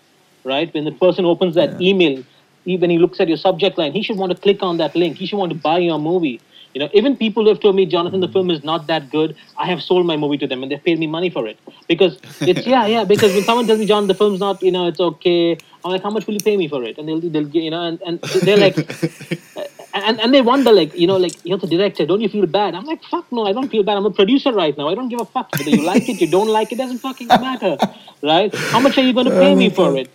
[0.44, 0.74] Right?
[0.74, 2.24] When the person opens that email,
[2.66, 4.96] he, when he looks at your subject line, he should want to click on that
[4.96, 5.18] link.
[5.18, 6.42] He should want to buy your movie.
[6.74, 8.34] You know, even people who have told me, Jonathan, the hmm.
[8.34, 9.36] film is not that good.
[9.58, 12.20] I have sold my movie to them, and they've paid me money for it because
[12.42, 13.04] it's yeah, yeah.
[13.04, 15.58] Because when someone tells me, John, the film's not, you know, it's okay.
[15.84, 16.98] I'm like, how much will you pay me for it?
[16.98, 18.76] And they'll, they'll, you know, and, and they're like,
[19.94, 22.76] and, and they wonder like you know like you're the director don't you feel bad
[22.76, 25.10] i'm like fuck no i don't feel bad i'm a producer right now i don't
[25.10, 27.78] give a fuck whether you like it you don't like it doesn't fucking matter
[28.22, 30.10] right how much are you going to pay me for it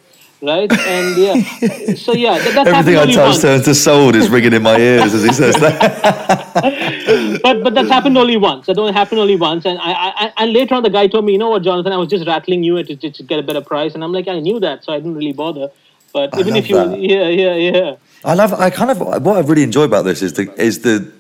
[0.44, 1.35] right and yeah
[1.94, 5.14] so yeah that, that's Everything I touch turns to sold is ringing in my ears
[5.14, 7.40] as he says that.
[7.42, 10.52] but but that's happened only once that only happened only once and I, I and
[10.52, 12.83] later on the guy told me you know what jonathan i was just rattling you
[12.83, 14.98] to, to, to get a better price and i'm like i knew that so i
[14.98, 15.70] didn't really bother
[16.12, 17.00] but I even if you that.
[17.00, 18.54] yeah yeah yeah I love.
[18.54, 21.12] I kind of what I really enjoy about this is the is the.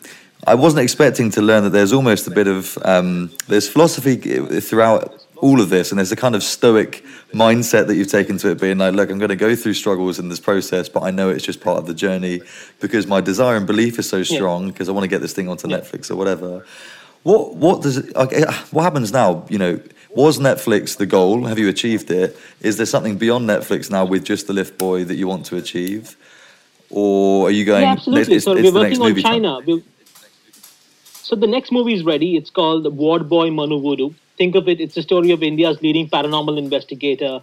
[0.46, 4.16] I wasn't expecting to learn that there's almost a bit of um, there's philosophy
[4.60, 8.50] throughout all of this, and there's a kind of stoic mindset that you've taken to
[8.50, 11.10] it, being like, look, I'm going to go through struggles in this process, but I
[11.10, 12.40] know it's just part of the journey
[12.80, 15.48] because my desire and belief is so strong because I want to get this thing
[15.48, 16.64] onto Netflix or whatever.
[17.22, 19.46] What what does okay, eh, what happens now?
[19.48, 21.46] You know, was Netflix the goal?
[21.46, 22.36] Have you achieved it?
[22.60, 25.56] Is there something beyond Netflix now with just the Lift Boy that you want to
[25.56, 26.16] achieve?
[26.94, 27.82] or are you going?
[27.82, 28.36] Yeah, absolutely.
[28.36, 29.22] It's, so it's we're the next working on movie.
[29.22, 29.82] China.
[31.22, 32.36] So the next movie is ready.
[32.36, 34.10] It's called Ward Boy Manu Voodoo.
[34.36, 34.80] Think of it.
[34.80, 37.40] It's the story of India's leading paranormal investigator,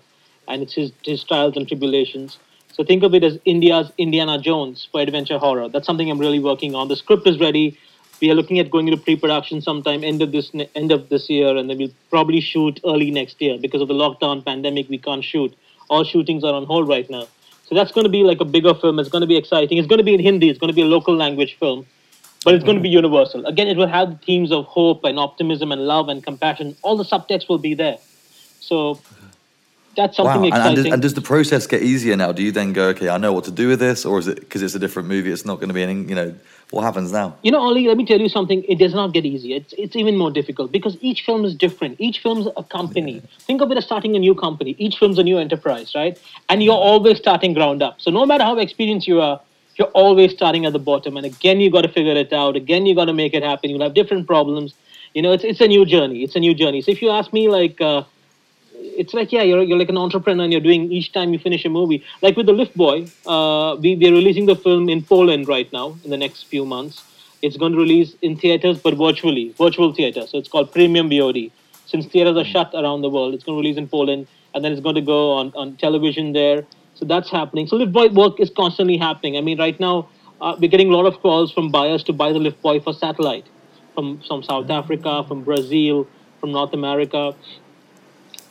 [0.47, 2.38] and it's his, his trials and tribulations.
[2.73, 5.69] So think of it as India's Indiana Jones for adventure horror.
[5.69, 6.88] That's something I'm really working on.
[6.88, 7.77] The script is ready.
[8.21, 11.56] we are looking at going into pre-production sometime end of this end of this year,
[11.58, 14.89] and then we'll probably shoot early next year because of the lockdown pandemic.
[14.89, 15.56] We can't shoot.
[15.89, 17.27] All shootings are on hold right now.
[17.65, 18.99] So that's going to be like a bigger film.
[18.99, 19.77] It's going to be exciting.
[19.77, 20.49] It's going to be in Hindi.
[20.49, 21.86] It's going to be a local language film,
[22.43, 23.45] but it's going to be universal.
[23.45, 26.75] Again, it will have the themes of hope and optimism and love and compassion.
[26.82, 27.97] All the subtext will be there.
[28.60, 28.99] So
[29.95, 30.34] that's Wow.
[30.34, 30.84] something And, and, exciting.
[30.84, 32.32] does, and does the process get easier now?
[32.32, 34.39] Do you then go, okay, I know what to do with this, or is it
[34.39, 35.32] because it's a different movie?
[35.32, 36.34] It's not going to be any, you know,
[36.71, 37.36] what happens now?
[37.43, 38.63] You know, Ollie, let me tell you something.
[38.63, 39.58] It does not get easier.
[39.58, 41.99] It's, it's even more difficult because each film is different.
[41.99, 43.21] Each film's a company.
[43.39, 44.75] Think of it as starting a new company.
[44.80, 46.17] Each film's a new enterprise, right?
[46.47, 47.99] And you're always starting ground up.
[47.99, 49.41] So no matter how experienced you are,
[49.76, 51.18] you're always starting at the bottom.
[51.18, 52.56] And again, you got to figure it out.
[52.56, 53.70] Again, you got to make it happen.
[53.70, 54.74] You'll have different problems.
[55.14, 56.24] You know, it's, it's a new journey.
[56.24, 56.82] It's a new journey.
[56.82, 58.04] So if you ask me, like, uh,
[58.82, 61.64] it's like yeah you're, you're like an entrepreneur and you're doing each time you finish
[61.66, 65.48] a movie like with the lift boy uh, we, we're releasing the film in poland
[65.48, 67.04] right now in the next few months
[67.42, 71.52] it's going to release in theaters but virtually virtual theater so it's called premium VOD
[71.86, 74.72] since theaters are shut around the world it's going to release in poland and then
[74.72, 76.66] it's going to go on, on television there
[77.02, 80.08] so that's happening so lift boy work is constantly happening i mean right now
[80.40, 82.94] uh, we're getting a lot of calls from buyers to buy the lift boy for
[82.94, 83.46] satellite
[83.96, 86.08] from, from south africa from brazil
[86.40, 87.36] from north america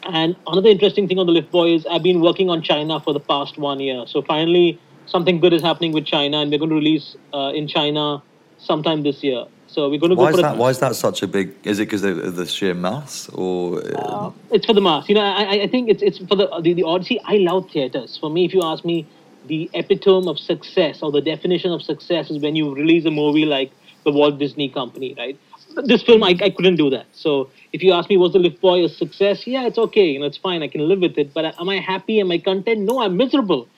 [0.03, 3.13] and another interesting thing on the Lift Boy is I've been working on China for
[3.13, 4.05] the past one year.
[4.07, 7.69] So finally, something good is happening with China, and we're going to release uh, in
[7.69, 8.23] China
[8.59, 9.45] sometime this year.
[9.73, 10.57] So we're going to Why go is for that?
[10.57, 11.55] a, Why is that such a big?
[11.65, 15.09] Is it because of the sheer mass, or uh, it's for the mass.
[15.09, 17.21] You know, I, I- I think it's it's for the the, the Odyssey.
[17.25, 18.19] I love theaters.
[18.21, 19.07] For me, if you ask me,
[19.47, 23.45] the epitome of success or the definition of success is when you release a movie
[23.45, 23.73] like
[24.05, 25.39] the Walt Disney Company, right?
[25.85, 27.07] This film, I, I couldn't do that.
[27.13, 29.47] So if you ask me, was the Lift Boy a success?
[29.47, 30.07] Yeah, it's okay.
[30.11, 30.63] You know, it's fine.
[30.65, 31.33] I can live with it.
[31.33, 32.19] But am I happy?
[32.21, 32.81] Am I content?
[32.81, 33.69] No, I'm miserable.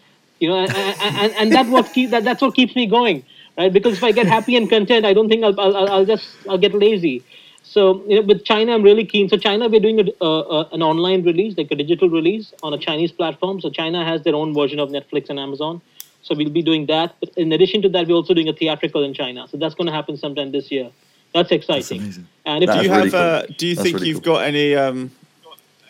[0.40, 3.24] You know, and, and, and that what keep that, that's what keeps me going,
[3.56, 3.72] right?
[3.72, 6.58] Because if I get happy and content, I don't think I'll, I'll, I'll just I'll
[6.58, 7.22] get lazy.
[7.62, 9.28] So you know, with China, I'm really keen.
[9.28, 12.74] So China, we're doing a, uh, uh, an online release, like a digital release on
[12.74, 13.60] a Chinese platform.
[13.60, 15.80] So China has their own version of Netflix and Amazon.
[16.22, 17.14] So we'll be doing that.
[17.20, 19.46] But in addition to that, we're also doing a theatrical in China.
[19.48, 20.90] So that's going to happen sometime this year.
[21.34, 22.00] That's exciting.
[22.00, 22.28] amazing.
[22.44, 23.46] And if That's do you you, really have?
[23.46, 23.52] cool.
[23.52, 24.34] Uh, do you That's think really you've cool.
[24.34, 25.10] got any um,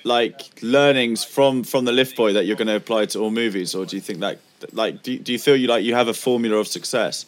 [0.04, 3.74] like learnings from from the Lift Boy that you're going to apply to all movies,
[3.74, 4.38] or do you think that
[4.72, 7.26] like do, do you feel you like you have a formula of success?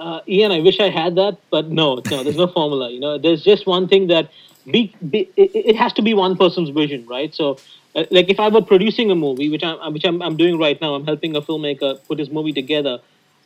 [0.00, 2.90] Uh, Ian, I wish I had that, but no, no, there's no formula.
[2.90, 4.30] You know, there's just one thing that
[4.68, 7.34] be, be it, it has to be one person's vision, right?
[7.34, 7.58] So,
[7.94, 10.80] uh, like if I were producing a movie, which I'm which I'm, I'm doing right
[10.80, 12.98] now, I'm helping a filmmaker put his movie together.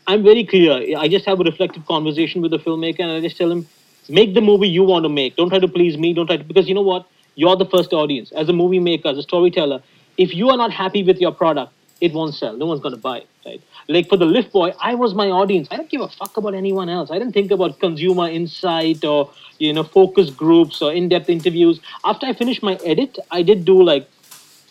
[0.06, 0.96] I'm very clear.
[0.96, 3.66] I just have a reflective conversation with the filmmaker, and I just tell him,
[4.08, 5.34] make the movie you want to make.
[5.34, 6.14] Don't try to please me.
[6.14, 7.08] Don't try to because you know what?
[7.34, 9.82] You're the first audience as a movie maker, as a storyteller.
[10.16, 12.56] If you are not happy with your product, it won't sell.
[12.56, 13.60] No one's going to buy it, right?
[13.88, 15.68] Like for the Lift Boy, I was my audience.
[15.70, 17.10] I don't give a fuck about anyone else.
[17.10, 21.80] I didn't think about consumer insight or you know focus groups or in-depth interviews.
[22.04, 24.08] After I finished my edit, I did do like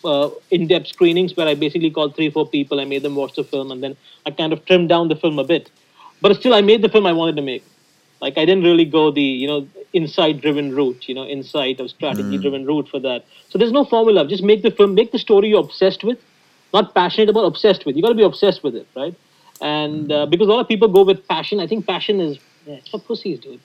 [0.04, 2.80] uh, in-depth screenings where I basically called three, four people.
[2.80, 3.96] I made them watch the film, and then
[4.26, 5.70] I kind of trimmed down the film a bit.
[6.20, 7.64] But still, I made the film I wanted to make.
[8.20, 12.66] Like I didn't really go the you know insight-driven route, you know, insight or strategy-driven
[12.66, 13.24] route for that.
[13.48, 14.26] So there's no formula.
[14.26, 16.18] Just make the film, make the story you're obsessed with,
[16.74, 17.96] not passionate about, obsessed with.
[17.96, 19.14] You got to be obsessed with it, right?
[19.62, 22.74] And uh, because a lot of people go with passion, I think passion is yeah,
[22.74, 23.60] it's for pussies, dude.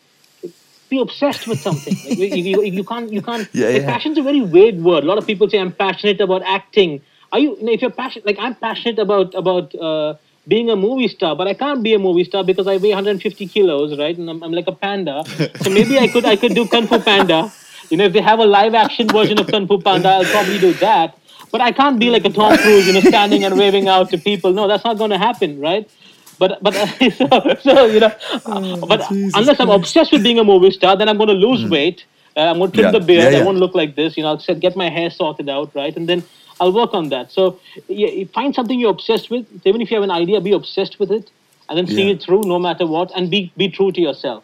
[0.90, 1.96] Be obsessed with something.
[2.10, 3.48] Like, you, you, you can't, you can't.
[3.54, 3.92] Yeah, like, yeah.
[3.92, 5.04] passion's a very weird word.
[5.04, 7.02] A lot of people say I'm passionate about acting.
[7.32, 7.56] Are you?
[7.58, 10.16] you know, if you're passionate, like I'm passionate about about uh,
[10.48, 13.48] being a movie star, but I can't be a movie star because I weigh 150
[13.48, 14.18] kilos, right?
[14.18, 15.24] And I'm, I'm like a panda.
[15.62, 17.52] So maybe I could I could do Kung Fu Panda.
[17.92, 20.60] You know, if they have a live action version of Kung Fu Panda, I'll probably
[20.60, 21.19] do that.
[21.52, 24.18] But I can't be like a Tom Cruise, you know, standing and waving out to
[24.18, 24.54] people.
[24.54, 25.90] No, that's not going to happen, right?
[26.38, 26.74] But but
[27.18, 28.12] so, so you know,
[28.46, 31.70] uh, but unless I'm obsessed with being a movie star, then I'm going to lose
[31.70, 32.06] weight.
[32.38, 33.00] Uh, I'm going to trim Yeah.
[33.00, 33.24] the beard.
[33.24, 33.44] Yeah, yeah.
[33.44, 34.16] I won't look like this.
[34.16, 35.96] You know, I'll get my hair sorted out, right?
[35.98, 36.24] And then
[36.62, 37.32] I'll work on that.
[37.32, 39.46] So yeah, find something you're obsessed with.
[39.66, 41.30] Even if you have an idea, be obsessed with it,
[41.68, 44.44] and then see it through, no matter what, and be be true to yourself.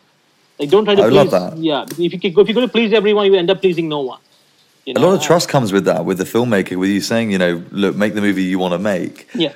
[0.60, 1.15] Like don't try to I please.
[1.15, 1.58] love that.
[1.58, 4.20] Yeah, if you if you're going to please everyone, you end up pleasing no one.
[4.86, 7.39] You A lot of trust comes with that, with the filmmaker, with you saying, you
[7.39, 9.28] know, look, make the movie you want to make.
[9.34, 9.54] Yeah.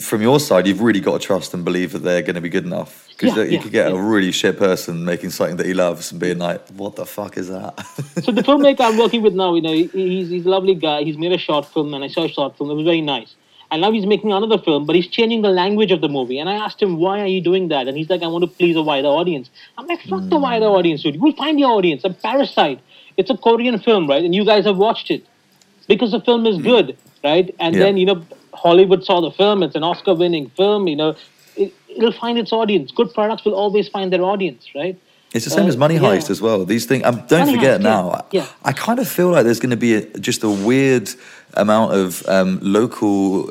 [0.00, 2.48] From your side, you've really got to trust and believe that they're going to be
[2.48, 3.06] good enough.
[3.08, 6.10] Because Yeah, you yeah, could get a really shit person making something that he loves
[6.10, 7.78] and being like, what the fuck is that?
[8.22, 11.02] so the filmmaker I'm working with now, you know, he's he's a lovely guy.
[11.04, 12.70] He's made a short film, and I saw a short film.
[12.70, 13.34] It was very nice.
[13.70, 16.38] And now he's making another film, but he's changing the language of the movie.
[16.38, 18.48] And I asked him, "Why are you doing that?" And he's like, "I want to
[18.48, 20.42] please a wider audience." I'm like, "Fuck the mm.
[20.42, 21.16] wider audience, dude.
[21.16, 22.80] You'll find your audience." A Parasite.
[23.18, 24.24] It's a Korean film, right?
[24.24, 25.22] And you guys have watched it
[25.88, 27.54] because the film is good, right?
[27.58, 27.82] And Yeah.
[27.84, 28.18] then you know,
[28.54, 29.62] Hollywood saw the film.
[29.62, 30.88] It's an Oscar-winning film.
[30.88, 31.10] You know,
[31.56, 32.92] it, it'll find its audience.
[33.00, 34.96] Good products will always find their audience, right?
[35.34, 36.00] It's the same Uh, as Money yeah.
[36.08, 36.64] Heist as well.
[36.64, 37.04] These things.
[37.04, 38.24] Um, don't Money forget Heist, yeah, now.
[38.38, 38.46] yeah.
[38.64, 41.10] I kind of feel like there's going to be a, just a weird
[41.54, 43.50] amount of um, local.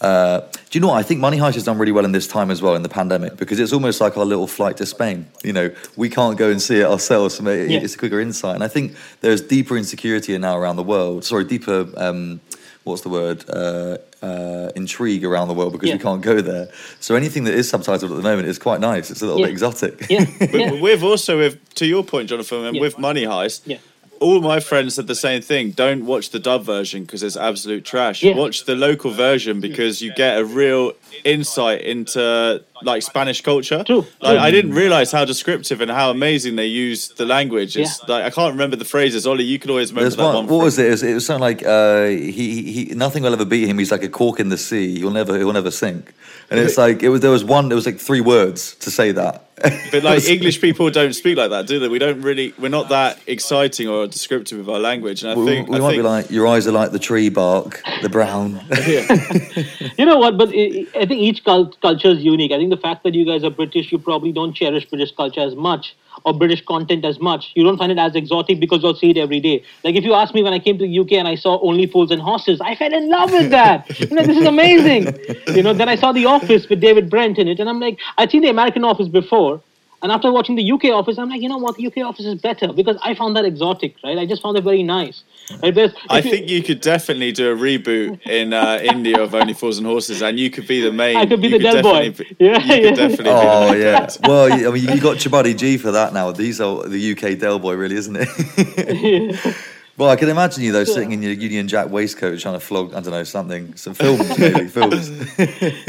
[0.00, 0.98] Uh, do you know what?
[0.98, 2.88] I think Money Heist has done really well in this time as well in the
[2.88, 5.26] pandemic because it's almost like our little flight to Spain.
[5.42, 7.34] You know, we can't go and see it ourselves.
[7.36, 7.80] So it- Yeah.
[7.80, 11.24] it's a quicker insight, and I think there's deeper insecurity now around the world.
[11.24, 11.88] Sorry, deeper.
[11.96, 12.40] Um,
[12.84, 13.44] what's the word?
[13.50, 16.68] Uh, uh, intrigue around the world because we can't go there.
[17.00, 19.10] So anything that is subtitled at the moment is quite nice.
[19.10, 19.46] It's a little Yeah.
[19.46, 20.06] bit exotic.
[20.10, 20.72] Yeah, But yeah.
[20.80, 22.82] with also with to your point, Jonathan, and Yeah.
[22.82, 23.78] with Money Heist, Yeah.
[24.20, 25.70] All my friends said the same thing.
[25.70, 28.22] Don't watch the dub version because it's absolute trash.
[28.22, 28.34] Yeah.
[28.34, 30.92] Watch the local version because you get a real
[31.24, 33.82] insight into like Spanish culture.
[33.84, 34.38] True, Like, true.
[34.38, 37.76] I didn't realize how descriptive and how amazing they use the language.
[37.76, 39.26] It's like I can't remember the phrases.
[39.26, 40.34] Ollie, you can always remember There's that one.
[40.34, 40.46] one.
[40.46, 40.86] What was it?
[40.86, 43.78] It was, it was something like uh, he, he nothing will ever beat him.
[43.78, 44.98] He's like a cork in the sea.
[44.98, 46.14] He'll never he'll never sink.
[46.50, 47.68] And it's like it was there was one.
[47.68, 49.44] There was like three words to say that.
[49.90, 51.88] But like English people don't speak like that, do they?
[51.88, 52.54] We don't really.
[52.58, 55.24] We're not that exciting or descriptive with our language.
[55.24, 57.00] And I we, think we I might think, be like your eyes are like the
[57.00, 58.60] tree bark, the brown.
[59.98, 60.38] You know what?
[60.38, 62.52] But I I think each cult- culture is unique.
[62.52, 65.40] I think the fact that you guys are British, you probably don't cherish British culture
[65.40, 67.52] as much or British content as much.
[67.54, 69.62] You don't find it as exotic because you'll see it every day.
[69.84, 71.86] Like if you ask me when I came to the UK and I saw Only
[71.86, 73.88] Fools and Horses, I fell in love with that.
[74.00, 75.16] you know, this is amazing.
[75.54, 77.98] You know, then I saw The Office with David Brent in it, and I'm like,
[78.16, 79.60] I'd seen the American Office before.
[80.00, 82.40] And after watching the UK office, I'm like, you know what, the UK office is
[82.40, 84.16] better because I found that exotic, right?
[84.16, 85.24] I just found it very nice.
[85.62, 85.74] Right?
[85.74, 89.54] Whereas I you- think you could definitely do a reboot in uh, India of Only
[89.54, 91.16] Fools and Horses, and you could be the main.
[91.16, 92.10] I could be the Del Boy.
[92.10, 93.08] definitely Yeah, you could yeah.
[93.08, 94.08] definitely oh be the yeah.
[94.28, 96.32] Well, you- I mean, you got Chabuddy G for that now.
[96.32, 99.56] These are the UK Del Boy, really, isn't it?
[99.98, 102.94] Well, I can imagine you though sitting in your Union Jack waistcoat trying to flog,
[102.94, 105.10] I don't know, something, some films, maybe films.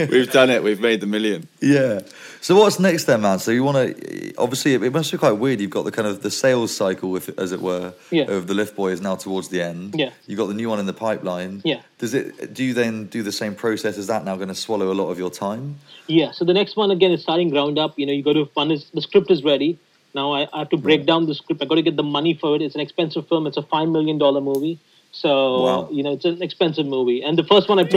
[0.10, 0.64] We've done it.
[0.64, 1.48] We've made the million.
[1.62, 2.00] Yeah.
[2.42, 3.38] So what's next then, man?
[3.38, 5.62] So you want to obviously it must be quite weird.
[5.62, 8.24] You've got the kind of the sales cycle, if, as it were, Yeah.
[8.24, 9.94] of the Lift Boy is now towards the end.
[9.96, 10.10] Yeah.
[10.26, 11.62] You've got the new one in the pipeline.
[11.64, 11.82] Yeah.
[12.00, 12.54] Does it?
[12.54, 13.98] Do you then do the same process?
[14.00, 15.78] Is that now going to swallow a lot of your time?
[16.08, 16.32] Yeah.
[16.32, 18.00] So the next one again is starting ground up.
[18.00, 18.72] You know, you got to fund.
[18.72, 19.78] is the script is ready.
[20.14, 21.62] Now I, I have to break down the script.
[21.62, 22.62] I got to get the money for it.
[22.62, 23.48] It's an expensive film.
[23.48, 24.80] It's a five million dollar movie.
[25.12, 25.90] So Wow.
[25.92, 27.24] you know, it's an expensive movie.
[27.24, 27.94] And the first one I put.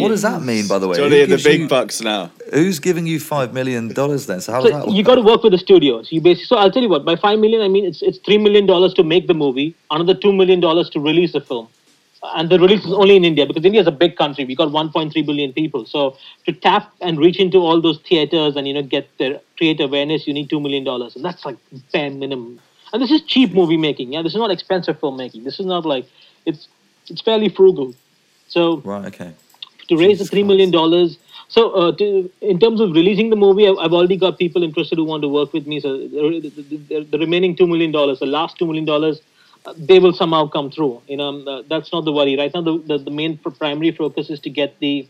[0.00, 0.96] What does that mean, by the way?
[0.96, 2.30] Johnny the big you- bucks now.
[2.52, 4.40] Who's giving you five million dollars then?
[4.40, 4.96] So how does that work?
[4.96, 6.10] you got to work with the studios.
[6.10, 6.46] You basically.
[6.46, 7.04] So I'll tell you what.
[7.04, 9.74] By five million, I mean it's it's three million dollars to make the movie.
[9.90, 11.68] Another two million dollars to release the film.
[12.22, 14.44] And the release is only in India because India is a big country.
[14.44, 15.86] We got 1.3 billion people.
[15.86, 19.80] So to tap and reach into all those theaters and you know get their create
[19.80, 21.56] awareness, you need two million dollars, and that's like
[21.92, 22.60] bare minimum.
[22.92, 24.12] And this is cheap movie making.
[24.12, 25.44] Yeah, this is not expensive filmmaking.
[25.44, 26.06] This is not like
[26.44, 26.66] it's
[27.06, 27.94] it's fairly frugal.
[28.48, 29.06] So Right.
[29.06, 29.32] Okay.
[29.88, 31.18] to raise the three million dollars.
[31.50, 34.98] So, uh, to, in terms of releasing the movie, I've, I've already got people interested
[34.98, 35.80] who want to work with me.
[35.80, 39.22] So, the, the, the, the remaining two million dollars, the last two million dollars,
[39.76, 41.02] they will somehow come through.
[41.08, 42.36] You know, um, uh, that's not the worry.
[42.36, 45.06] Right now, the, the, the main primary focus is to get the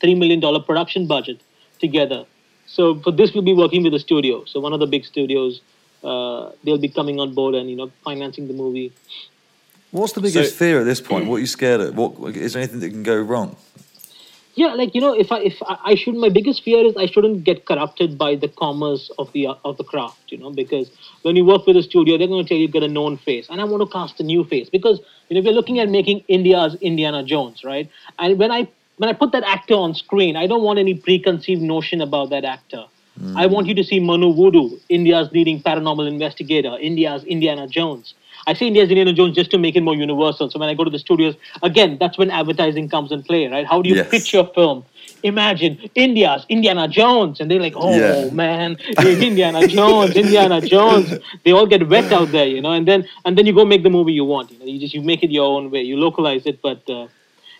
[0.00, 1.40] three million dollar production budget
[1.80, 2.26] together.
[2.66, 4.44] So, for this, we'll be working with the studio.
[4.44, 5.60] So, one of the big studios,
[6.02, 8.92] uh, they'll be coming on board and you know financing the movie.
[9.90, 11.26] What's the biggest So- fear at this point?
[11.26, 11.96] What are you scared of?
[11.96, 13.56] What is there anything that can go wrong?
[14.54, 17.06] Yeah like you know if i if I, I should my biggest fear is i
[17.06, 20.90] shouldn't get corrupted by the commerce of the uh, of the craft you know because
[21.22, 23.46] when you work with a studio they're going to tell you get a known face
[23.50, 25.88] and i want to cast a new face because you know if you're looking at
[25.88, 30.36] making india's indiana jones right and when i when i put that actor on screen
[30.36, 32.84] i don't want any preconceived notion about that actor
[33.18, 33.36] hmm.
[33.36, 38.14] I want you to see Manu Voodoo, India's leading paranormal investigator, India's Indiana Jones.
[38.46, 40.50] I say India's Indiana Jones just to make it more universal.
[40.50, 43.66] So when I go to the studios, again, that's when advertising comes in play, right?
[43.66, 44.08] How do you Yes.
[44.10, 44.84] pitch your film?
[45.22, 48.30] Imagine India's Indiana Jones, and they're like, "Oh Yeah.
[48.30, 52.72] man, Indiana Jones, Indiana Jones." They all get wet out there, you know.
[52.72, 54.50] And then and then you go make the movie you want.
[54.50, 55.82] You know, you just you make it your own way.
[55.82, 57.08] You localize it, but uh,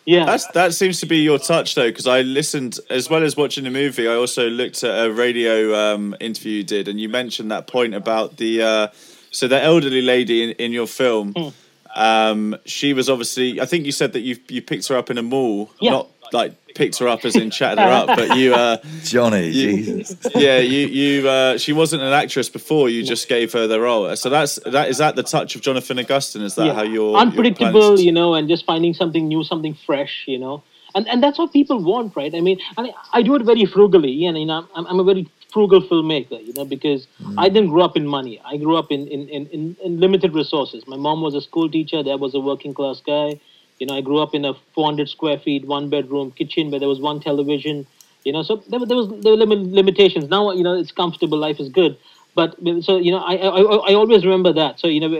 [0.06, 3.36] yeah, That's that seems to be your touch though, because I listened as well as
[3.36, 4.06] watching the movie.
[4.08, 7.94] I also looked at a radio um, interview you did, and you mentioned that point
[7.94, 8.88] about the uh,
[9.34, 11.32] so the elderly lady in, in your film.
[11.36, 11.48] Hmm.
[11.96, 13.60] Um, she was obviously.
[13.60, 15.90] I think you said that you you picked her up in a mall, Yeah.
[15.92, 18.52] not like picked her up as in chatted her up, but you.
[18.52, 20.16] Uh, Johnny, you Jesus.
[20.34, 21.28] yeah, you you.
[21.28, 22.88] Uh, she wasn't an actress before.
[22.88, 24.16] You just gave her the role.
[24.16, 24.88] So that's that.
[24.88, 26.42] Is that the touch of Jonathan Augustin?
[26.42, 30.38] Is that how you're unpredictable, you know, and just finding something new, something fresh, you
[30.40, 30.64] know,
[30.96, 32.34] and and that's what people want, right?
[32.34, 35.28] I mean, and I do it very frugally, and you know, I'm, I'm a very
[35.54, 37.38] frugal filmmaker, you know, because hmm.
[37.38, 38.40] I didn't grow up in money.
[38.44, 40.86] I grew up in in, in, in in limited resources.
[40.86, 42.02] My mom was a school teacher.
[42.02, 43.40] Dad was a working class guy.
[43.78, 46.88] You know, I grew up in a 400 square feet, one bedroom kitchen where there
[46.88, 47.86] was one television.
[48.24, 50.28] You know, so there, there was there were lim- limitations.
[50.28, 51.38] Now, you know, it's comfortable.
[51.38, 51.96] Life is good.
[52.34, 54.80] But so you know, I, I I I always remember that.
[54.80, 55.12] So you know,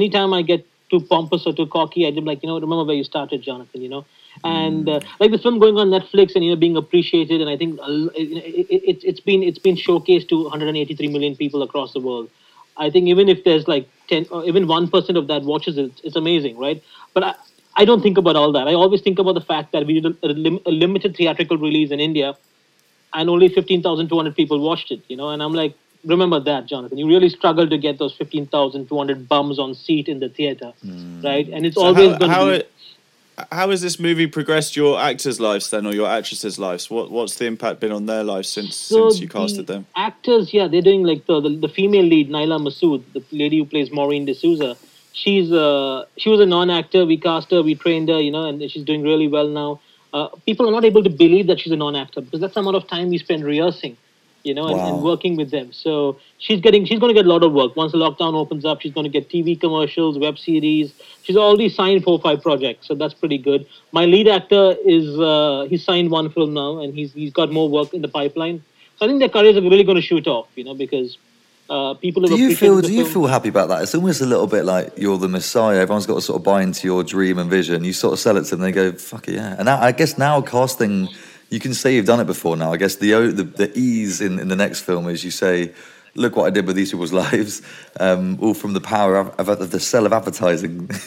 [0.00, 2.94] anytime I get too pompous or too cocky, I just like you know, remember where
[2.94, 3.82] you started, Jonathan.
[3.82, 4.04] You know,
[4.44, 7.56] and uh, like the film going on Netflix and you know being appreciated, and I
[7.56, 8.30] think uh, it,
[8.70, 12.30] it, it's been it's been showcased to 183 million people across the world.
[12.76, 16.16] I think even if there's like 10 or even 1% of that watches it, it's
[16.16, 16.82] amazing, right?
[17.12, 17.34] But I,
[17.76, 18.66] I don't think about all that.
[18.66, 21.58] I always think about the fact that we did a, a, lim- a limited theatrical
[21.58, 22.34] release in India
[23.12, 25.74] and only 15,200 people watched it, you know, and I'm like,
[26.04, 26.98] remember that, Jonathan.
[26.98, 30.72] You really struggled to get those 15,200 bums on seat in the theater,
[31.22, 31.48] right?
[31.48, 32.56] And it's So always how, going how, to be.
[32.56, 32.70] it-
[33.50, 36.90] how has this movie progressed your actors' lives then, or your actresses' lives?
[36.90, 39.86] What What's the impact been on their lives since So since you casted the them?
[39.96, 43.64] Actors, yeah, they're doing like the, the the female lead, Nyla Masood, the lady who
[43.64, 44.76] plays Maureen D'Souza.
[45.14, 47.06] She's uh she was a non-actor.
[47.06, 49.80] We cast her, we trained her, you know, and she's doing really well now.
[50.12, 52.76] Uh, people are not able to believe that she's a non-actor because that's the amount
[52.76, 53.96] of time we spend rehearsing,
[54.44, 55.72] you know, and, and working with them.
[55.72, 58.64] So she's getting she's going to get a lot of work once the lockdown opens
[58.64, 58.80] up.
[58.80, 60.92] She's going to get TV commercials, web series.
[61.22, 63.66] She's already signed four or five projects, so that's pretty good.
[63.92, 67.68] My lead actor is uh, he's signed one film now, and he's he's got more
[67.68, 68.62] work in the pipeline.
[68.96, 71.16] So I think their careers are really going to shoot off, you know, because
[71.70, 72.80] uh, people Do you feel?
[72.80, 73.82] Do you feel happy about that?
[73.82, 75.78] It's almost a little bit like you're the messiah.
[75.78, 77.82] Everyone's got to sort of buy into your dream and vision.
[77.84, 78.60] You sort of sell it to them.
[78.60, 81.08] They go, "Fuck it, yeah." And now, I guess now casting,
[81.52, 82.56] you can say you've done it before.
[82.56, 85.72] Now, I guess the the, the ease in, in the next film is you say,
[86.14, 87.60] "Look what I did with these people's lives,"
[88.00, 90.90] um, all from the power of, of, the sell of advertising.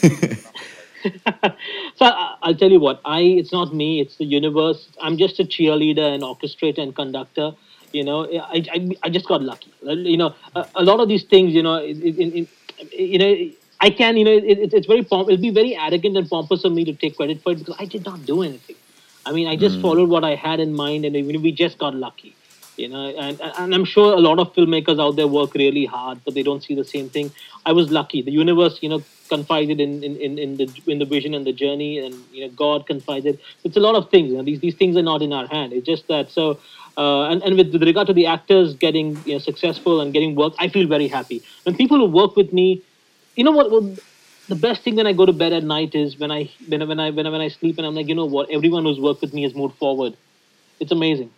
[1.98, 2.06] So
[2.42, 3.00] I'll tell you what.
[3.06, 4.02] I it's not me.
[4.02, 4.90] It's the universe.
[5.00, 7.52] I'm just a cheerleader and orchestrator and conductor.
[7.94, 9.72] You know, I I, I just got lucky.
[9.84, 11.54] You know, a, a lot of these things.
[11.54, 12.48] You know, in, in,
[12.92, 13.52] you know.
[13.82, 15.30] I can, you know, it, it's very pomp.
[15.30, 17.86] It'll be very arrogant and pompous of me to take credit for it because I
[17.86, 18.78] did not do anything.
[19.26, 22.36] I mean, I just followed what I had in mind, and we just got lucky.
[22.78, 26.20] You know, and and I'm sure a lot of filmmakers out there work really hard,
[26.26, 27.32] but they don't see the same thing.
[27.66, 28.22] I was lucky.
[28.22, 31.54] The universe, you know, confided in in, in, in the in the vision and the
[31.54, 33.40] journey, and you know, God confided.
[33.64, 34.32] It's a lot of things.
[34.32, 35.72] You know, these these things are not in our hand.
[35.72, 36.30] It's just that.
[36.32, 36.60] So,
[36.98, 40.36] uh, and and with, with regard to the actors getting you know successful and getting
[40.36, 41.42] work, I feel very happy.
[41.64, 42.84] When people who work with me,
[43.38, 43.72] you know what?
[43.72, 43.96] Well,
[44.48, 47.00] the best thing when I go to bed at night is when I when, when
[47.00, 48.50] I when, when I sleep and I'm like, you know what?
[48.52, 50.16] Everyone who's worked with me has moved forward.
[50.80, 51.32] It's amazing.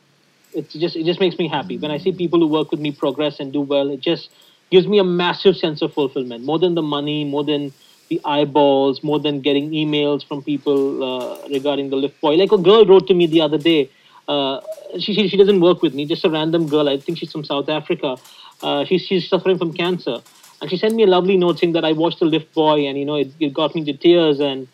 [0.54, 2.92] It's just it just makes me happy when I see people who work with me
[2.92, 3.90] progress and do well.
[3.90, 4.30] It just
[4.72, 7.72] gives me a massive sense of fulfillment, more than the money, more than
[8.10, 12.36] the eyeballs, more than getting emails from people uh, regarding the lift boy.
[12.36, 13.90] Like a girl wrote to me the other day.
[14.28, 14.60] Uh,
[15.00, 16.90] she, she she doesn't work with me, just a random girl.
[16.90, 18.18] I think she's from South Africa.
[18.62, 20.22] Uh, she's she's suffering from cancer,
[20.62, 22.98] and she sent me a lovely note saying that I watched the lift boy, and
[22.98, 24.68] you know it, it got me to tears, and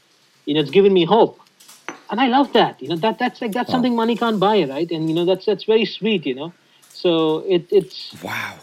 [0.45, 1.39] you know it's given me hope
[2.13, 2.79] and I love that.
[2.81, 4.89] You know that that's like that's something money can't buy, right?
[4.91, 6.27] And you know that's that's very sweet.
[6.27, 6.53] You know,
[6.89, 8.59] so it it's wow,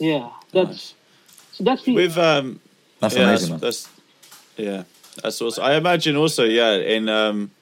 [0.00, 0.94] yeah that's
[1.52, 2.60] so that's the With um,
[2.98, 4.00] that's yeah, amazing, that's, that's
[4.56, 4.82] yeah,
[5.22, 5.62] that's awesome.
[5.62, 7.52] I imagine also, yeah, in um,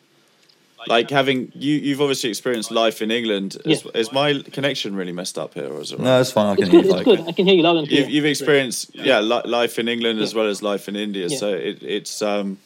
[0.88, 3.56] like having you, you've obviously experienced life in England.
[3.64, 3.90] Is, Yeah.
[4.00, 5.98] is my connection really messed up here, or is it?
[5.98, 6.46] No, it's fine.
[6.46, 6.84] I it's can good.
[6.84, 7.16] hear It's you.
[7.16, 7.28] good.
[7.28, 8.00] I can hear you loud and clear.
[8.00, 11.26] You've, you've experienced yeah li- life in England as well as life in India.
[11.28, 11.38] Yeah.
[11.38, 12.58] So it, it's um,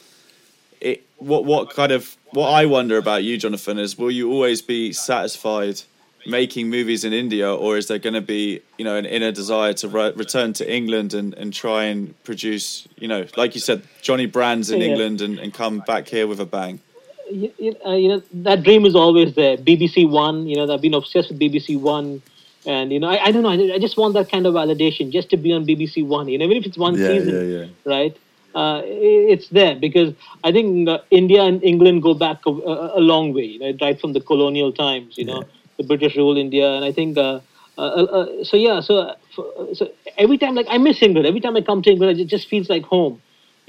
[0.79, 4.61] it what what kind of what I wonder about you, Jonathan, is will you always
[4.61, 5.81] be satisfied
[6.27, 9.73] making movies in India, or is there going to be you know an inner desire
[9.73, 13.81] to re- return to England and, and try and produce you know like you said
[14.03, 14.87] Johnny Brands in Yeah.
[14.89, 16.79] England and, and come back here with a bang?
[17.31, 19.57] You, you- uh, know that dream is always there.
[19.57, 22.21] BBC One, you know, I've been obsessed with BBC One,
[22.65, 25.11] and you know, I, I don't know, I, I just want that kind of validation
[25.11, 26.27] just to be on BBC One.
[26.27, 27.65] You know, even if it's one Yeah, season, yeah, yeah.
[27.85, 28.17] right?
[28.53, 30.13] Uh, it's there because
[30.43, 33.99] I think uh, India and England go back a, a, long way, you know, right
[33.99, 35.17] from the colonial times.
[35.17, 37.17] You know, the British rule India, and I think.
[37.17, 37.39] Uh,
[37.77, 39.15] uh, uh, uh, so yeah, so uh,
[39.73, 41.25] so every time like I miss England.
[41.25, 43.21] Every time I come to England, it just feels like home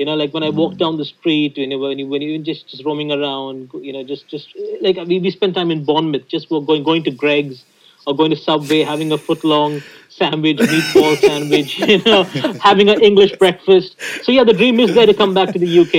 [0.03, 0.78] you know like when i walk mm.
[0.82, 4.03] down the street you know when you when you just just roaming around you know
[4.12, 4.48] just just
[4.86, 7.64] like we, we spend time in bournemouth just going going to Greggs
[8.05, 12.24] or going to subway having a foot long sandwich meatball sandwich you know
[12.68, 13.94] having an english breakfast.
[14.24, 15.96] So yeah the dream is there to come back to the uk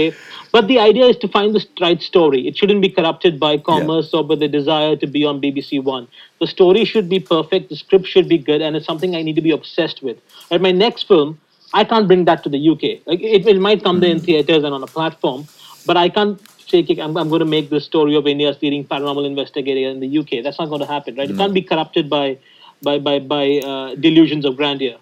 [0.56, 2.48] but the idea is to find the right story.
[2.48, 6.10] It shouldn't be corrupted by commerce or by the desire to be on bbc one.
[6.42, 9.40] The story should be perfect the script should be good and it's something i need
[9.42, 10.18] to be obsessed with.
[10.52, 11.40] And my next film
[11.74, 12.84] I can't bring that to the UK.
[13.08, 15.48] Like it, it might come there in theaters and on a platform,
[15.86, 18.84] but I can't say "Okay, I'm, I'm going to make the story of India's leading
[18.86, 20.44] paranormal investigator in the UK.
[20.44, 21.30] That's not going to happen, right?
[21.30, 22.38] It can't be corrupted by
[22.82, 24.98] by by by uh, delusions of grandeur.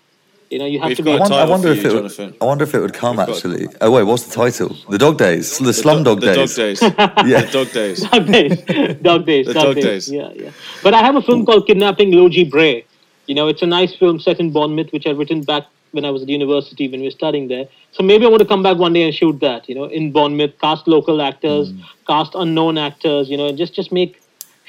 [0.50, 1.12] You know, you have We've to be.
[1.14, 2.04] I got wonder, I wonder if you, it.
[2.04, 3.68] Would, I wonder if it would come We've got- actually.
[3.80, 4.76] Oh wait, what's the title?
[4.90, 6.56] The Dog Days, the Slumdog the Days.
[6.56, 6.82] dog days.
[7.32, 7.42] Yeah.
[7.46, 8.00] The dog days.
[8.10, 9.84] dog days, dog days, The dog, dog days.
[9.86, 10.12] days.
[10.12, 10.52] Yeah, yeah.
[10.84, 12.86] But I have a film called Kidnapping Logie Bray.
[13.32, 16.10] You know, it's a nice film set in Bournemouth, which I've written back when I
[16.10, 17.66] was at university when we were studying there.
[17.94, 19.70] So maybe I want to come back one day and shoot that.
[19.70, 21.80] You know, in Bournemouth, cast local actors, hmm.
[22.06, 23.30] cast unknown actors.
[23.30, 24.22] You know, and just just make.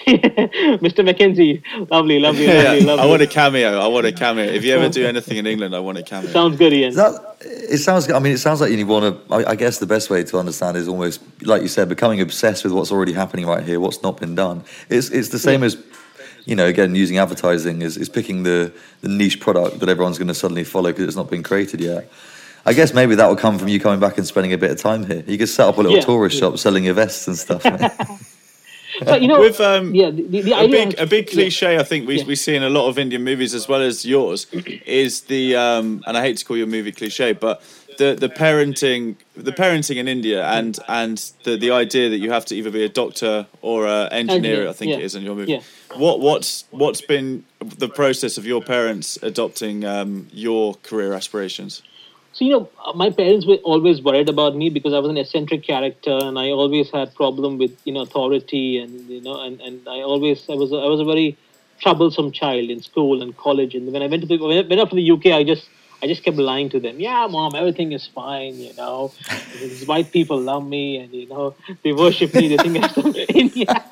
[0.06, 1.04] Mr.
[1.04, 3.04] Mackenzie, lovely, lovely, Yeah, lovely, lovely.
[3.04, 3.78] I want a cameo.
[3.78, 4.44] I want a cameo.
[4.44, 6.30] If you ever do anything in England, I want a cameo.
[6.30, 6.94] Sounds good, Ian.
[6.94, 8.06] That it sounds.
[8.06, 8.14] good.
[8.14, 9.34] I mean, it sounds like you want to.
[9.34, 12.62] I, I guess the best way to understand is almost like you said, becoming obsessed
[12.62, 14.62] with what's already happening right here, what's not been done.
[14.88, 15.76] It's it's the same as,
[16.44, 20.28] you know, again using advertising is is picking the the niche product that everyone's going
[20.28, 22.10] to suddenly follow because it's not been created yet.
[22.64, 24.78] I guess maybe that will come from you coming back and spending a bit of
[24.78, 25.24] time here.
[25.26, 26.04] You could set up a little Yeah.
[26.04, 27.62] tourist shop selling your vests and stuff.
[27.62, 31.32] So, you know, With um, yeah, the, the, the a big has- a big yeah.
[31.34, 32.24] cliche I think we Yeah.
[32.26, 34.46] we see in a lot of Indian movies as well as yours
[34.86, 37.62] is the um, and I hate to call your movie cliche, but
[37.98, 42.44] the the parenting the parenting in India and and the the idea that you have
[42.46, 44.98] to either be a doctor or an engineer, Engineer, I think yeah.
[44.98, 45.60] it is in your movie.
[45.96, 51.82] What what's what's been the process of your parents adopting um, your career aspirations?
[52.34, 55.64] So, you know, my parents were always worried about me because I was an eccentric
[55.64, 59.86] character and I always had problem with, you know, authority and, you know, and, and
[59.86, 61.36] I always, I was, I was a very
[61.80, 63.74] troublesome child in school and college.
[63.74, 65.68] And when I went to the, when I went up to the UK, I just,
[66.02, 67.00] I just kept lying to them.
[67.00, 69.12] Yeah, mom, everything is fine, you know.
[69.60, 72.48] These white people love me and, you know, they worship me.
[72.48, 73.84] They think I'm from India.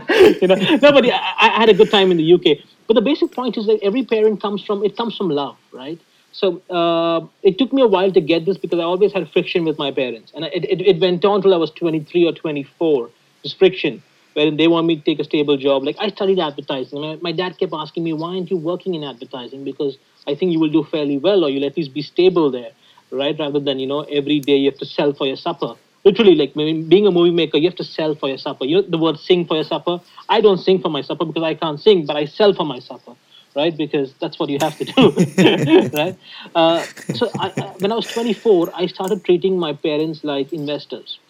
[0.40, 1.10] you know, nobody.
[1.12, 2.58] I, I had a good time in the UK.
[2.86, 6.00] But the basic point is that every parent comes from it comes from love, right?
[6.32, 9.64] So uh, it took me a while to get this because I always had friction
[9.64, 13.10] with my parents, and it, it, it went on till I was 23 or 24.
[13.44, 15.84] This friction, wherein they want me to take a stable job.
[15.84, 17.00] Like I studied advertising.
[17.00, 19.64] My, my dad kept asking me, "Why aren't you working in advertising?
[19.64, 22.72] Because I think you will do fairly well, or you'll at least be stable there,
[23.10, 23.38] right?
[23.38, 26.54] Rather than you know every day you have to sell for your supper." Literally like
[26.54, 28.64] being a movie maker you have to sell for your supper.
[28.64, 30.00] You the word sing for your supper.
[30.28, 32.78] I don't sing for my supper because i can't sing but i sell for my
[32.80, 33.14] supper
[33.56, 33.76] right?
[33.76, 36.16] Because that's what you have to do right?
[36.54, 41.20] Uh, so I, I, when i was 24 i started treating my parents like investors.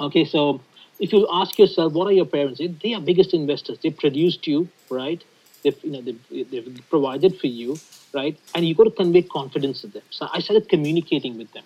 [0.00, 0.64] Okay so
[0.98, 2.58] if you ask yourself what are your parents?
[2.58, 3.78] They- they are biggest investors.
[3.82, 5.22] They produced you right?
[5.64, 7.80] They've you know they've, they've provided for you
[8.14, 8.38] right?
[8.54, 10.02] And you got to convey confidence to them.
[10.10, 11.64] So i started communicating with them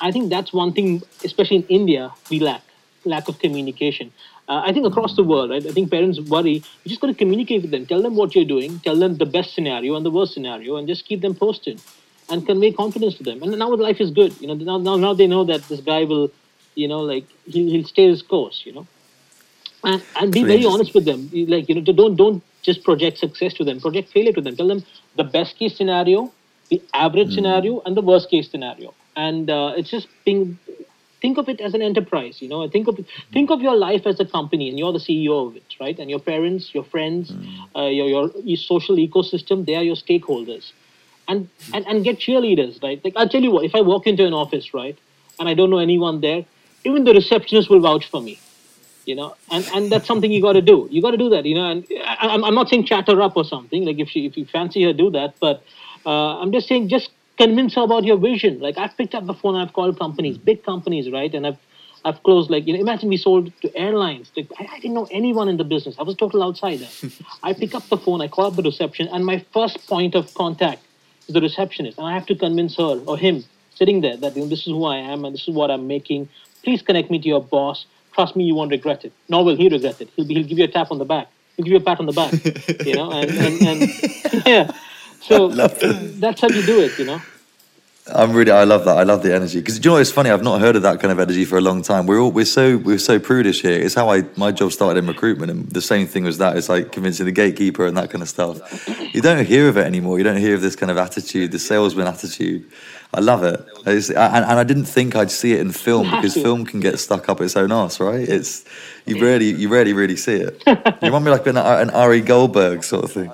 [0.00, 2.62] I think that's one thing, especially in India, we lack
[3.04, 4.12] lack of communication.
[4.48, 5.64] Uh, I think across the world, right?
[5.64, 6.62] I think parents worry.
[6.84, 7.86] You just got to communicate with them.
[7.86, 8.80] Tell them what you're doing.
[8.80, 11.80] Tell them the best scenario and the worst scenario, and just keep them posted,
[12.30, 13.42] and convey confidence to them.
[13.42, 14.40] And now life is good.
[14.40, 16.30] You know, now now, now they know that this guy will,
[16.74, 18.62] you know, like he'll, he'll stay his course.
[18.64, 18.86] You know,
[19.84, 21.28] and and be very honest with them.
[21.32, 23.80] Like you know, don't don't just project success to them.
[23.80, 24.56] Project failure to them.
[24.56, 24.84] Tell them
[25.16, 26.32] the best case scenario,
[26.70, 28.94] the average scenario, and the worst case scenario.
[29.26, 30.58] And uh, it's just being
[31.20, 32.40] think of it as an enterprise.
[32.40, 32.98] You know, think of
[33.32, 35.98] think of your life as a company, and you're the CEO of it, right?
[35.98, 37.32] And your parents, your friends,
[37.76, 40.72] uh, your, your your social ecosystem, they are your stakeholders.
[41.30, 43.04] And, and and get cheerleaders, right?
[43.04, 44.96] Like I'll tell you what, if I walk into an office, right,
[45.38, 46.46] and I don't know anyone there,
[46.84, 48.38] even the receptionist will vouch for me
[49.08, 51.46] you know and and that's something you got to do you got to do that
[51.46, 54.08] you know and I, I'm, I'm not saying chat her up or something like if
[54.10, 55.62] she if you fancy her do that but
[56.04, 59.34] uh, i'm just saying just convince her about your vision like i've picked up the
[59.34, 60.44] phone i've called companies mm.
[60.44, 61.58] big companies right and i've
[62.04, 62.80] I've closed like you know.
[62.80, 64.30] Imagine we sold to airlines.
[64.36, 65.96] Like I, I didn't know anyone in the business.
[65.98, 66.86] I was a total outsider.
[67.42, 68.20] I pick up the phone.
[68.20, 70.82] I call up the reception, and my first point of contact
[71.26, 73.44] is the receptionist, and I have to convince her or him
[73.78, 75.86] sitting there that you know, this is who I am and this is what I'm
[75.86, 76.28] making.
[76.64, 77.86] Please connect me to your boss.
[78.12, 79.12] Trust me, you won't regret it.
[79.28, 80.08] Nor will he regret it.
[80.16, 81.28] He'll, be, he'll give you a tap on the back.
[81.56, 82.32] He'll give you a pat on the back.
[82.84, 83.80] you know, and, and, and
[84.46, 84.72] yeah.
[85.22, 86.98] So that's how you do it.
[86.98, 87.22] You know.
[88.14, 88.96] I'm really, I love that.
[88.96, 90.30] I love the energy because you know what's funny.
[90.30, 92.06] I've not heard of that kind of energy for a long time.
[92.06, 93.78] We're all we're so we're so prudish here.
[93.78, 96.56] It's how I my job started in recruitment, and the same thing was that.
[96.56, 98.88] It's like convincing the gatekeeper and that kind of stuff.
[99.14, 100.16] You don't hear of it anymore.
[100.16, 102.64] You don't hear of this kind of attitude, the salesman attitude.
[103.12, 106.34] I love it, It's- and, and I didn't think I'd see it in film because
[106.34, 108.26] film can get stuck up its own ass, right?
[108.26, 108.64] It's
[109.06, 110.62] you rarely you rarely really see it.
[110.66, 113.30] You remind me like an, an Ari Goldberg sort of thing.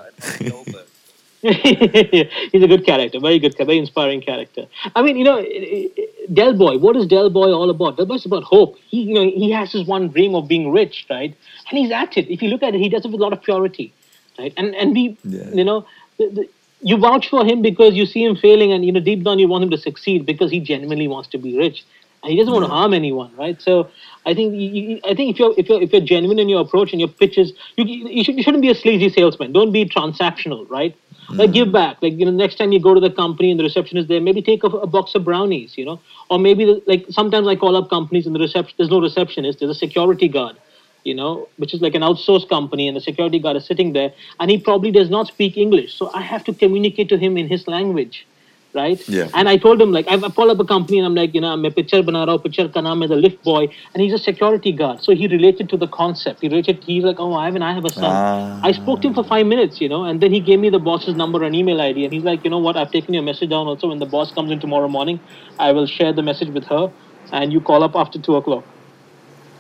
[2.53, 4.67] He's a good character, very good, very inspiring character.
[4.97, 6.79] I mean, you know, eh, eh, Del Boy.
[6.79, 7.97] What is Del Boy all about?
[7.99, 8.79] Del Boy's about hope.
[8.89, 11.35] He, you know, he has his one dream of being rich, right?
[11.69, 12.33] And he's at it.
[12.33, 13.93] If you look at it, he does it with a lot of purity,
[14.39, 14.55] right?
[14.57, 15.51] And and we, Yeah.
[15.53, 15.87] you know,
[16.19, 16.49] the, the,
[16.81, 19.49] you vouch for him because you see him failing, and you know, deep down you
[19.49, 21.85] want him to succeed because he genuinely wants to be rich,
[22.23, 23.61] and he doesn't want to harm anyone, right?
[23.61, 23.91] So.
[24.27, 26.63] I think you, you- I think if you're if you're if you're genuine in your
[26.63, 29.53] approach and your pitches, you you, should, you shouldn't be a sleazy salesman.
[29.53, 30.97] Don't be transactional, right?
[31.31, 31.55] Like hmm.
[31.55, 32.03] give back.
[32.03, 34.43] Like you know, next time you go to the company and the receptionist there, maybe
[34.43, 35.77] take a, a box of brownies.
[35.77, 36.01] You know,
[36.31, 39.59] or maybe the, like sometimes I call up companies and the reception there's no receptionist.
[39.59, 40.57] There's a security guard.
[41.05, 44.13] you know, which is like an outsourced company, and the security guard is sitting there,
[44.41, 45.95] and he probably does not speak English.
[45.95, 48.27] So I have to communicate to him in his language,
[48.75, 49.09] right?
[49.09, 49.29] Yeah.
[49.35, 51.41] And I told him like I I call up a company and I'm like, you
[51.41, 53.61] know, I'm a picture bana raha hu, picture ka naam hai the lift boy,
[53.95, 55.03] and he's a security guard.
[55.07, 56.41] So he related to the concept.
[56.41, 56.83] He related.
[56.85, 58.05] He's like, oh, I Ivan, I have a son.
[58.11, 58.61] Ah.
[58.63, 60.83] I spoke to him for five minutes, you know, and then he gave me the
[60.91, 63.51] boss's number and email ID, and he's like, you know what, I've taken your message
[63.51, 63.67] down.
[63.75, 65.21] Also, when the boss comes in tomorrow morning,
[65.59, 66.85] I will share the message with her,
[67.33, 68.65] and you call up after two o'clock.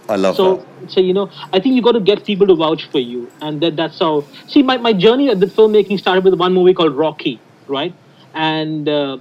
[0.09, 0.91] I love So, that.
[0.93, 3.61] so you know, I think you got to get people to vouch for you, and
[3.63, 4.25] that that's how.
[4.49, 7.95] See, my, my journey at the filmmaking started with one movie called Rocky, right?
[8.35, 9.19] And uh,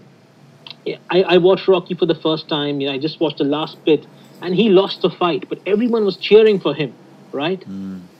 [1.09, 2.81] I, I watched Rocky for the first time.
[2.81, 4.05] You know, I just watched the last bit,
[4.41, 6.93] and he lost the fight, but everyone was cheering for him,
[7.31, 7.63] right?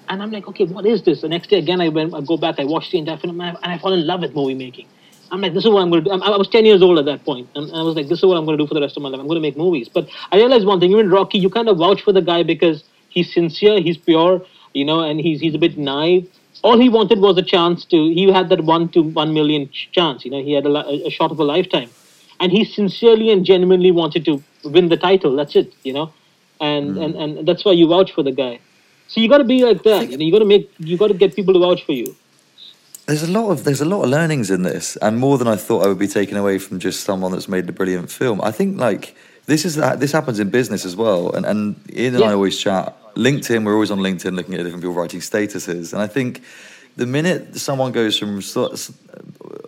[0.09, 1.21] And I'm like, okay, what is this?
[1.21, 3.57] The next day again, I went, I go back, I watched the entire film, and
[3.57, 4.87] I, and I fall in love with movie making.
[5.31, 6.23] I'm like, this is what I'm going to do.
[6.23, 8.25] I, I was 10 years old at that point, and I was like, this is
[8.25, 9.19] what I'm going to do for the rest of my life.
[9.19, 9.89] I'm going to make movies.
[9.89, 12.83] But I realized one thing, even Rocky, you kind of vouch for the guy because
[13.09, 16.29] he's sincere, he's pure, you know, and he's he's a bit naive.
[16.63, 17.97] All he wanted was a chance to.
[17.97, 20.25] He had that one to one million chance.
[20.25, 21.89] You know, he had a, a shot of a lifetime,
[22.39, 25.35] and he sincerely and genuinely wanted to win the title.
[25.35, 25.73] That's it.
[25.83, 26.13] You know,
[26.61, 27.01] and hmm.
[27.01, 28.59] and and that's why you vouch for the guy.
[29.07, 30.09] So you got to be like that.
[30.09, 32.15] You know, you got to make you got to get people to vouch for you.
[33.05, 35.57] There's a lot of there's a lot of learnings in this, and more than I
[35.57, 38.39] thought I would be taken away from just someone that's made a brilliant film.
[38.41, 39.15] I think like
[39.45, 42.57] this is uh, this happens in business as well, and and Ian and I always
[42.57, 42.97] chat.
[43.15, 46.41] LinkedIn, we're always on LinkedIn looking at different people writing statuses, and I think
[46.95, 48.41] the minute someone goes from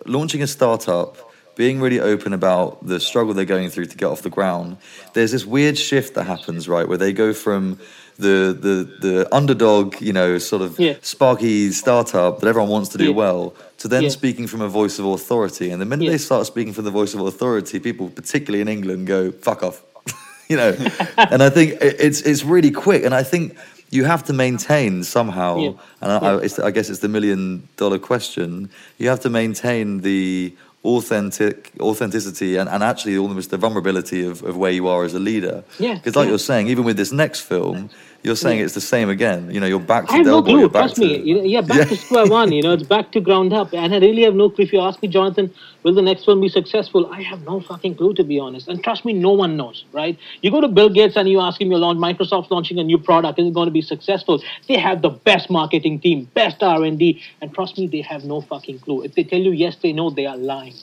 [0.06, 1.16] launching a startup,
[1.56, 4.76] being really open about the struggle they're going through to get off the ground,
[5.14, 7.78] there's this weird shift that happens, right, where they go from
[8.18, 8.74] the the
[9.06, 10.94] the underdog, you know, sort of Yeah.
[11.02, 13.10] sparky startup that everyone wants to do Yeah.
[13.24, 14.08] well, to then Yeah.
[14.10, 15.70] speaking from a voice of authority.
[15.70, 19.06] And the minute they start speaking from the voice of authority, people, particularly in England,
[19.06, 19.82] go "fuck off,"
[20.48, 20.74] you know.
[21.32, 23.54] and I think it's it's really quick, and I think
[23.90, 25.74] you have to maintain somehow.
[26.00, 28.68] And I, I, it's, I guess it's the million dollar question.
[28.98, 30.52] You have to maintain the
[30.86, 35.18] authentic authenticity and, and actually almost the vulnerability of, of where you are as a
[35.18, 35.64] leader.
[35.78, 36.30] Yeah, Because like yeah.
[36.30, 37.90] you're saying, even with this next film,
[38.26, 38.64] you're saying Yeah.
[38.66, 39.50] it's the same again.
[39.54, 40.60] You know, you're back to I have no Del Boy, clue.
[40.60, 41.08] you're back me.
[41.18, 41.84] to- You know, yeah, back Yeah.
[41.84, 42.52] to square one.
[42.52, 43.72] You know, it's back to ground up.
[43.72, 44.64] And I really have no clue.
[44.64, 45.46] If you ask me, Jonathan,
[45.84, 47.02] will the next one be successful?
[47.18, 48.68] I have no fucking clue, to be honest.
[48.68, 50.18] And trust me, no one knows, right?
[50.42, 52.98] You go to Bill Gates and you ask him, you launch Microsoft's launching a new
[52.98, 53.38] product.
[53.38, 54.42] Is it going to be successful?
[54.68, 58.24] They have the best marketing team, best R and D, and trust me, they have
[58.24, 59.02] no fucking clue.
[59.04, 60.74] If they tell you yes, they know they are lying.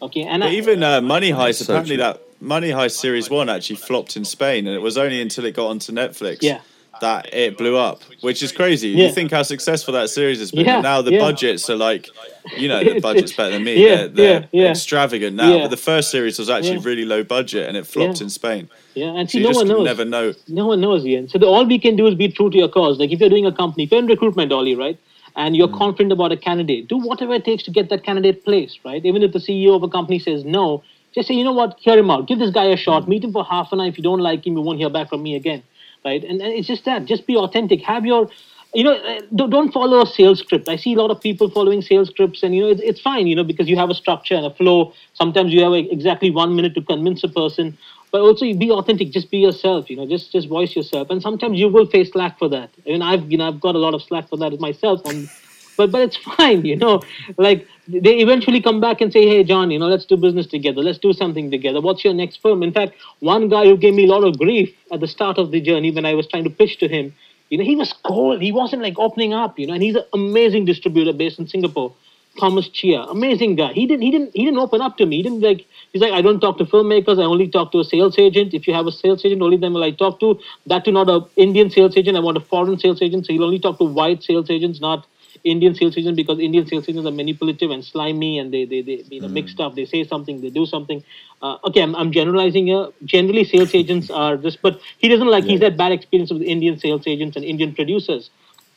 [0.00, 2.04] Okay, and I, even uh, Money Heist, So apparently true.
[2.04, 5.54] that Money Heist series one actually flopped in Spain, and it was only until it
[5.54, 6.58] got onto Netflix Yeah.
[7.02, 8.88] That it blew up, which is crazy.
[8.88, 9.06] Yeah.
[9.06, 11.18] You think how successful that series has been, Yeah, now the yeah.
[11.18, 12.08] budgets are like,
[12.56, 13.84] you know, the budget's better than me.
[13.86, 15.52] yeah, they're they're extravagant now.
[15.52, 15.62] Yeah.
[15.64, 18.70] But the first series was actually really low budget, and it flopped in Spain.
[18.94, 19.84] yeah, and So see, you no one knows.
[19.84, 20.32] never know.
[20.48, 21.28] No one knows, Ian.
[21.28, 22.98] So the, all we can do is be true to your cause.
[22.98, 24.98] Like if you're doing a company, if you're in recruitment, Ollie, right,
[25.36, 25.78] and you're mm.
[25.78, 29.04] confident about a candidate, do whatever it takes to get that candidate placed, right?
[29.04, 30.82] Even if the CEO of a company says no,
[31.14, 32.26] just say, you know what, hear him out.
[32.26, 33.04] Give this guy a shot.
[33.04, 33.08] Mm.
[33.08, 33.86] Meet him for half an hour.
[33.86, 35.62] If you don't like him, you won't hear back from me again,
[36.04, 36.22] right?
[36.22, 37.04] And, and it's just that.
[37.06, 37.82] Just be authentic.
[37.82, 38.30] Have your
[38.74, 40.68] you know, uh, don't follow a sales script.
[40.68, 43.26] I see a lot of people following sales scripts, and you know, it's, it's fine,
[43.26, 44.94] you know, because you have a structure and a flow.
[45.12, 47.76] Sometimes you have exactly one minute to convince a person,
[48.10, 49.10] but also be authentic.
[49.10, 51.10] Just be yourself, you know, just just voice yourself.
[51.10, 52.70] And sometimes you will face slack for that.
[52.86, 55.02] I mean, I've you know, I've got a lot of slack for that myself.
[55.04, 55.28] On,
[55.76, 57.02] but but it's fine, you know.
[57.36, 60.82] Like they eventually come back and say, "Hey, John, you know, let's do business together.
[60.82, 61.80] Let's do something together.
[61.80, 64.74] What's your next film?" In fact, one guy who gave me a lot of grief
[64.90, 67.14] at the start of the journey when I was trying to pitch to him
[67.52, 68.40] you know, he was cold.
[68.40, 71.92] He wasn't like opening up, you know, and he's an amazing distributor based in Singapore.
[72.40, 73.74] Thomas Chia, amazing guy.
[73.74, 75.18] He didn't he didn't he didn't open up to me.
[75.18, 77.84] He didn't like he's like, I don't talk to filmmakers, I only talk to a
[77.84, 78.54] sales agent.
[78.54, 80.40] If you have a sales agent, only them will I talk to.
[80.66, 83.26] That to not a Indian sales agent, I want a foreign sales agent.
[83.26, 85.06] So he'll only talk to white sales agents, not
[85.44, 89.04] Indian sales agents, because Indian sales agents are manipulative and slimy and they they, they
[89.10, 89.74] you know mix stuff.
[89.74, 91.02] They say something, they do something.
[91.40, 92.88] Uh, okay, I'm, I'm generalizing here.
[93.04, 95.44] Generally, sales agents are this, but he doesn't like.
[95.44, 98.30] He's had bad experience with Indian sales agents and Indian producers.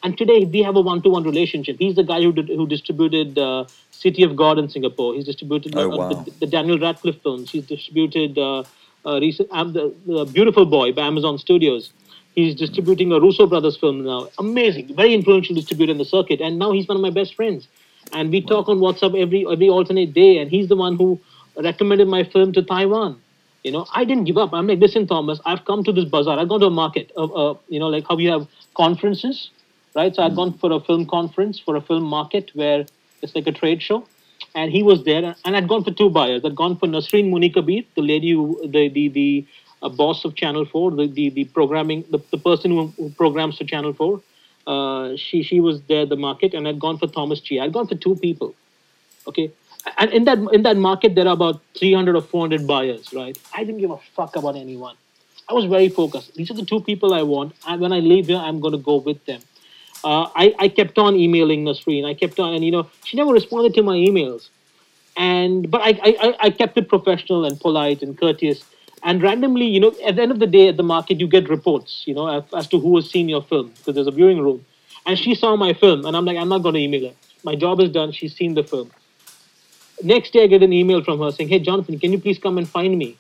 [0.04, 1.78] And today we have a one-to-one relationship.
[1.80, 5.16] He's the guy who did, who distributed uh, City of God in Singapore.
[5.16, 6.10] He's distributed Oh, uh, wow.
[6.10, 7.50] the, the Daniel Radcliffe films.
[7.50, 8.64] He's distributed uh,
[9.06, 11.92] uh, recent um, the, the Beautiful Boy by Amazon Studios.
[12.36, 14.28] He's distributing a Russo brothers film now.
[14.38, 16.42] Amazing, very influential distributor in the circuit.
[16.42, 17.68] And now he's one of my best friends.
[18.12, 20.38] And we talk on WhatsApp every every alternate day.
[20.38, 21.20] And he's the one who
[21.56, 23.22] recommended my film to Taiwan.
[23.64, 24.54] You know, I didn't give up.
[24.54, 26.38] I'm like, listen, Thomas, I've come to this bazaar.
[26.38, 29.50] I've gone to a market of, uh, you know, like how you have conferences,
[29.96, 30.14] right?
[30.14, 32.86] So I've gone for a film conference, for a film market where
[33.24, 34.06] it's like a trade show.
[34.54, 36.44] And he was there, and I'd gone for two buyers.
[36.46, 39.48] I'd gone for Nasreen Munni Kabir, the lady who, the, the, the
[39.86, 43.58] a boss of Channel Four, the the, the programming, the, the person who, who programs
[43.58, 44.22] for Channel Four.
[44.74, 47.64] Uh, she she was there the market, and I'd gone for Thomas Chia.
[47.64, 48.56] I'd gone for two people.
[49.28, 49.52] Okay,
[49.98, 53.38] and in that in that market there are about 300 or 400 buyers, right?
[53.56, 54.96] I didn't give a fuck about anyone.
[55.48, 56.34] I was very focused.
[56.34, 58.84] These are the two people I want, and when I leave here, I'm going to
[58.92, 59.42] go with them.
[60.04, 62.04] Uh, I, I kept on emailing Nasreen.
[62.06, 64.50] I kept on, and you know, she never responded to my emails.
[65.18, 68.64] And but I, I- I kept it professional and polite and courteous.
[69.04, 71.50] And randomly, you know, at the end of the day, at the market, you get
[71.50, 74.40] reports, you know, as, as to who has seen your film because there's a viewing
[74.40, 74.66] room.
[75.06, 77.16] And she saw my film, and I'm like, I'm not going to email her.
[77.44, 78.12] My job is done.
[78.12, 78.92] She's seen the film.
[80.04, 82.58] Next day, I get an email from her saying, "Hey, Jonathan, can you please come
[82.58, 83.18] and find me?"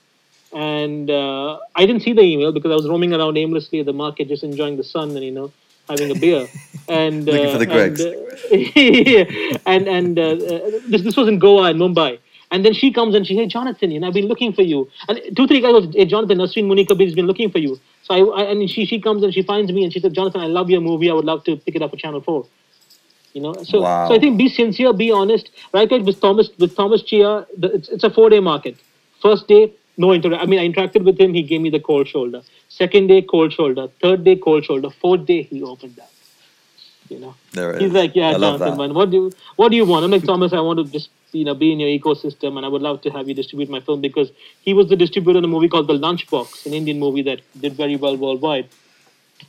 [0.51, 3.93] And uh, I didn't see the email because I was roaming around aimlessly at the
[3.93, 5.53] market, just enjoying the sun and you know
[5.87, 6.47] having a beer.
[6.87, 7.99] And Looking uh, for the Greggs.
[7.99, 12.19] And, uh, and and uh, uh, this this was in Goa and Mumbai.
[12.55, 14.81] And then she comes and she, hey Jonathan, you know, I've been looking for you.
[15.09, 17.79] And two three guys was, hey Jonathan, Nasreen Munika has been looking for you.
[18.03, 20.41] So I, I and she she comes and she finds me and she said, Jonathan,
[20.41, 21.09] I love your movie.
[21.09, 22.45] I would love to pick it up for Channel Four.
[23.33, 24.07] You know, so Wow.
[24.07, 25.49] so I think be sincere, be honest.
[25.73, 28.77] Right, guys, with Thomas with Thomas Chia, the, it's it's a four day market.
[29.21, 30.47] First day, no interaction.
[30.47, 31.33] I mean, I interacted with him.
[31.33, 32.41] He gave me the cold shoulder.
[32.69, 33.87] Second day, cold shoulder.
[34.01, 34.89] Third day, cold shoulder.
[35.01, 36.11] Fourth day, he opened up.
[37.09, 37.93] You know, There he's is.
[37.93, 40.05] like, yeah, I Jonathan, man, what do you what do you want?
[40.05, 40.53] I'm like Thomas.
[40.53, 43.09] I want to just you know be in your ecosystem, and I would love to
[43.09, 44.31] have you distribute my film because
[44.61, 47.73] he was the distributor in a movie called The Lunchbox, an Indian movie that did
[47.73, 48.69] very well worldwide.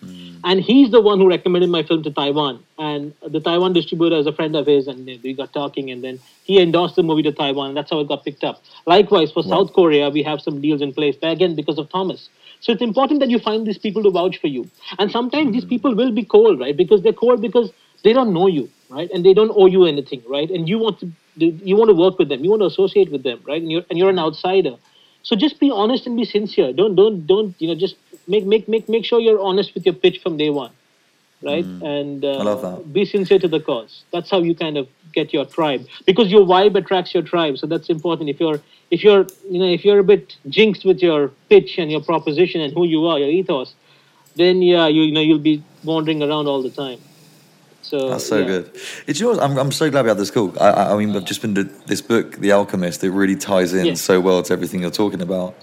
[0.01, 0.39] Hmm.
[0.45, 2.63] And he's the one who recommended my film to Taiwan.
[2.79, 6.19] And the Taiwan distributor is a friend of his, and we got talking, and then
[6.45, 8.63] he endorsed the movie to Taiwan, and that's how it got picked up.
[8.85, 12.29] Likewise, for South Korea, we have some deals in place, but again, because of Thomas.
[12.61, 14.69] So it's important that you find these people to vouch for you.
[14.99, 15.69] And sometimes these hmm.
[15.69, 16.77] people will be cold, right?
[16.77, 17.71] Because they're cold because
[18.03, 19.11] they don't know you, right?
[19.13, 20.51] And they don't owe you anything, right?
[20.51, 23.23] And you want to you want to work with them, you want to associate with
[23.23, 23.61] them, right?
[23.61, 24.77] And you're and you're an outsider.
[25.23, 26.73] So just be honest and be sincere.
[26.73, 29.95] Don't don't don't you know just make make make make sure you're honest with your
[29.95, 30.73] pitch from day one,
[31.43, 31.65] right?
[31.83, 32.93] And uh, I love that.
[32.93, 34.05] be sincere to the cause.
[34.13, 37.59] That's how you kind of get your tribe because your vibe attracts your tribe.
[37.59, 38.31] So that's important.
[38.31, 38.61] If you're
[38.91, 42.61] if you're you know if you're a bit jinxed with your pitch and your proposition
[42.61, 43.75] and who you are, your ethos,
[44.37, 47.01] then yeah, you, you know you'll be wandering around all the time.
[47.87, 48.47] So That's so yeah.
[48.47, 48.71] good.
[49.07, 49.39] It's yours.
[49.39, 50.53] I'm, I'm so glad we had this call.
[50.61, 53.05] I, I, I mean, I've just been to this book, The Alchemist.
[53.05, 53.95] It really ties in Yeah.
[53.95, 55.55] so well to everything you're talking about.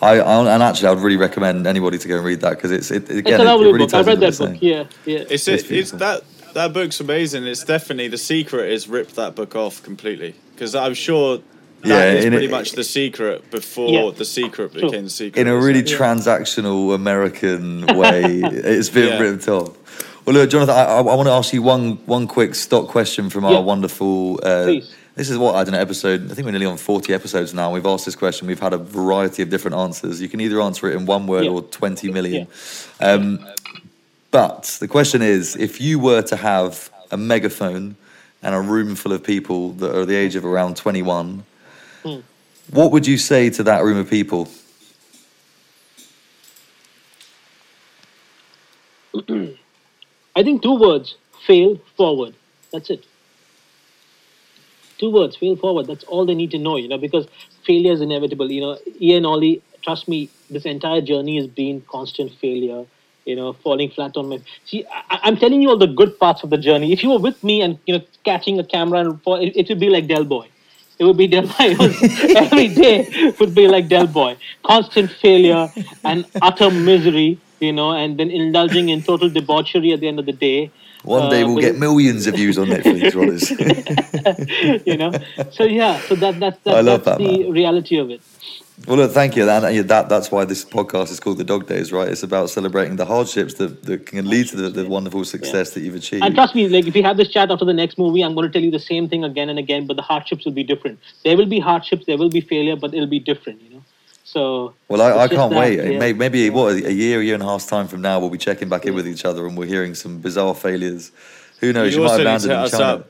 [0.00, 2.92] I, I and actually, I'd really recommend anybody to go and read that because it's
[2.92, 3.94] it, again, It's a it, it lovely really book.
[3.94, 4.58] I ties read that book.
[4.60, 5.24] Yeah, yeah.
[5.28, 6.22] It's It's it, it's that
[6.54, 7.44] that book's amazing.
[7.46, 12.12] It's definitely the secret is ripped that book off completely because I'm sure that Yeah,
[12.12, 14.10] is pretty it- much the secret before Yeah.
[14.16, 14.82] the secret True.
[14.82, 15.40] became the secret.
[15.40, 15.96] in a really Yeah.
[15.98, 18.22] transactional American way.
[18.44, 19.18] it's been Yeah.
[19.20, 19.70] ripped off.
[20.24, 23.44] Well, look, Jonathan, I, I, want to ask you one one quick stock question from
[23.44, 23.58] our Yeah.
[23.58, 24.38] wonderful.
[24.42, 24.94] Uh, Please.
[25.16, 26.30] this is what I don't know episode.
[26.30, 27.72] I think we're nearly on forty episodes now.
[27.72, 28.46] We've asked this question.
[28.46, 30.20] We've had a variety of different answers.
[30.22, 31.50] You can either answer it in one word Yeah.
[31.50, 32.46] or twenty million.
[33.00, 33.44] Um,
[34.30, 37.96] but the question is, if you were to have a megaphone
[38.44, 41.42] and a room full of people that are the age of around twenty-one,
[42.04, 42.20] Hmm.
[42.70, 44.48] what would you say to that room of people?
[50.34, 51.16] I think two words:
[51.46, 52.34] fail forward.
[52.72, 53.04] That's it.
[54.98, 55.86] Two words: fail forward.
[55.86, 56.76] That's all they need to know.
[56.76, 57.26] You know, because
[57.64, 58.50] failure is inevitable.
[58.50, 62.84] You know, Ian Ollie, trust me, this entire journey has been constant failure.
[63.24, 64.40] You know, falling flat on my.
[64.64, 66.92] See, I, I'm telling you all the good parts of the journey.
[66.92, 69.68] If you were with me and you know catching a camera and fall, it, it
[69.68, 70.48] would be like Del Boy.
[70.98, 71.76] It would be Del Boy.
[72.36, 74.36] Every day would be like Del Boy.
[74.64, 75.68] Constant failure
[76.04, 80.26] and utter misery, you know, and then indulging in total debauchery at the end of
[80.26, 80.70] the day.
[81.04, 83.44] One Uh, day we'll but- get millions of views on Netflix, Rollers.
[84.90, 85.12] you know.
[85.50, 87.50] So yeah, so that that's that, love that's that, the man.
[87.60, 88.20] reality of it.
[88.86, 89.42] well, look, thank you.
[89.48, 92.08] And uh, that, that's why this podcast is called The Dog Days, right?
[92.08, 95.80] It's about celebrating the hardships that, that can lead to the, the wonderful success that
[95.84, 96.24] you've achieved.
[96.24, 98.46] And trust me, like if we have this chat after the next movie, I'm going
[98.46, 100.96] to tell you the same thing again and again, but the hardships will be different.
[101.24, 103.82] There will be hardships, there will be failure, but it'll be different, you know.
[104.24, 105.78] So Well, I, I can't that, wait.
[105.92, 105.98] yeah.
[105.98, 108.38] Maybe, maybe what a year, a year and a half's time from now, we'll be
[108.38, 111.10] checking back in with each other and we're hearing some bizarre failures.
[111.60, 111.92] Who knows?
[111.94, 113.04] You You, might also have landed in us China.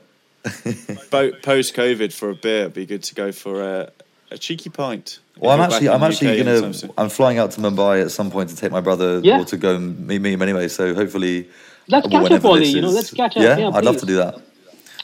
[1.41, 3.91] Post COVID for a beer, it'd be good to go for a,
[4.31, 5.19] a cheeky pint.
[5.37, 6.93] Well, I'm actually, I'm actually UK gonna.
[6.97, 9.39] I'm flying out to Mumbai at some point to take my brother Yeah.
[9.41, 10.67] or to go and meet, meet him anyway.
[10.67, 11.47] So hopefully,
[11.87, 12.67] Let's catch up, whenever Ollie.
[12.67, 13.43] You know, is- let's catch up.
[13.43, 14.39] Yeah, Yeah, I'd love to do that.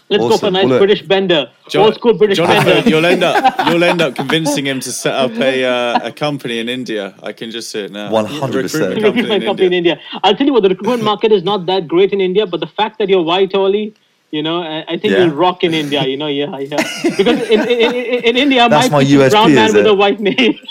[0.10, 2.90] Let's go for a nice Well, look- British bender, Jon- old school British Jonathan, bender.
[2.90, 3.36] you'll end up
[3.70, 7.14] you'll end up convincing him to set up a uh, a company in India.
[7.24, 8.10] I can just see it now.
[8.12, 8.44] 100%.
[8.44, 10.00] A recruitment recruitment company in India.
[10.24, 12.68] I'll tell you what, the recruitment market is not that great in India, but the
[12.80, 13.94] fact that you're white, Ollie,
[14.32, 15.20] you know, I, I think Yeah.
[15.26, 16.04] you'll rock in India.
[16.06, 16.78] You know, yeah, yeah.
[17.18, 19.86] Because in, in, in, in India, That's my my pitch is USP, brown man with
[19.86, 19.90] it?
[19.90, 20.54] a white name.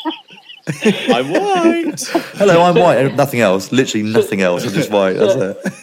[0.84, 2.00] I'm white.
[2.36, 3.14] Hello, I'm white.
[3.14, 3.72] Nothing else.
[3.72, 4.64] Literally nothing else.
[4.64, 5.14] I'm just white.
[5.14, 5.34] That's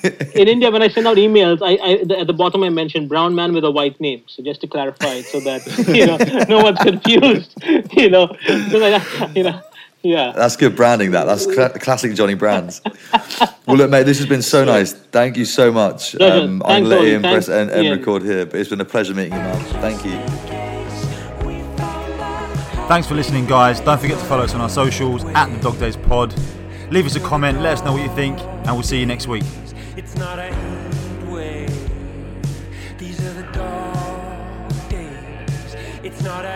[0.03, 0.31] it.
[0.35, 3.07] in India, when I send out emails, I, I the- at the bottom I mention
[3.07, 4.23] brown man with a white name.
[4.27, 6.17] So just to clarify, so that you know
[6.57, 7.53] no one's confused.
[7.97, 8.99] You know, so
[9.33, 9.61] you know,
[10.03, 10.31] yeah.
[10.35, 11.11] That's good branding.
[11.11, 11.25] That.
[11.25, 12.81] That's cla- classic Johnny Brands.
[13.65, 14.93] Well, look, mate, this has been so nice.
[14.93, 16.15] Thank you so much.
[16.21, 17.11] Um, I'm Thanks, gonna let Ollie.
[17.11, 17.97] Ian press and, and Ian.
[17.97, 19.65] record here, but it's been a pleasure meeting you, man.
[19.81, 20.44] Thank you.
[22.87, 23.79] Thanks for listening, guys.
[23.79, 26.35] Don't forget to follow us on our socials at the Dog Days Pod.
[26.91, 29.27] Leave us a comment, let us know what you think, and we'll see you next
[29.27, 29.43] week.
[29.97, 30.53] It's not a.
[32.99, 35.75] These are the dog days.
[36.03, 36.54] It's not a.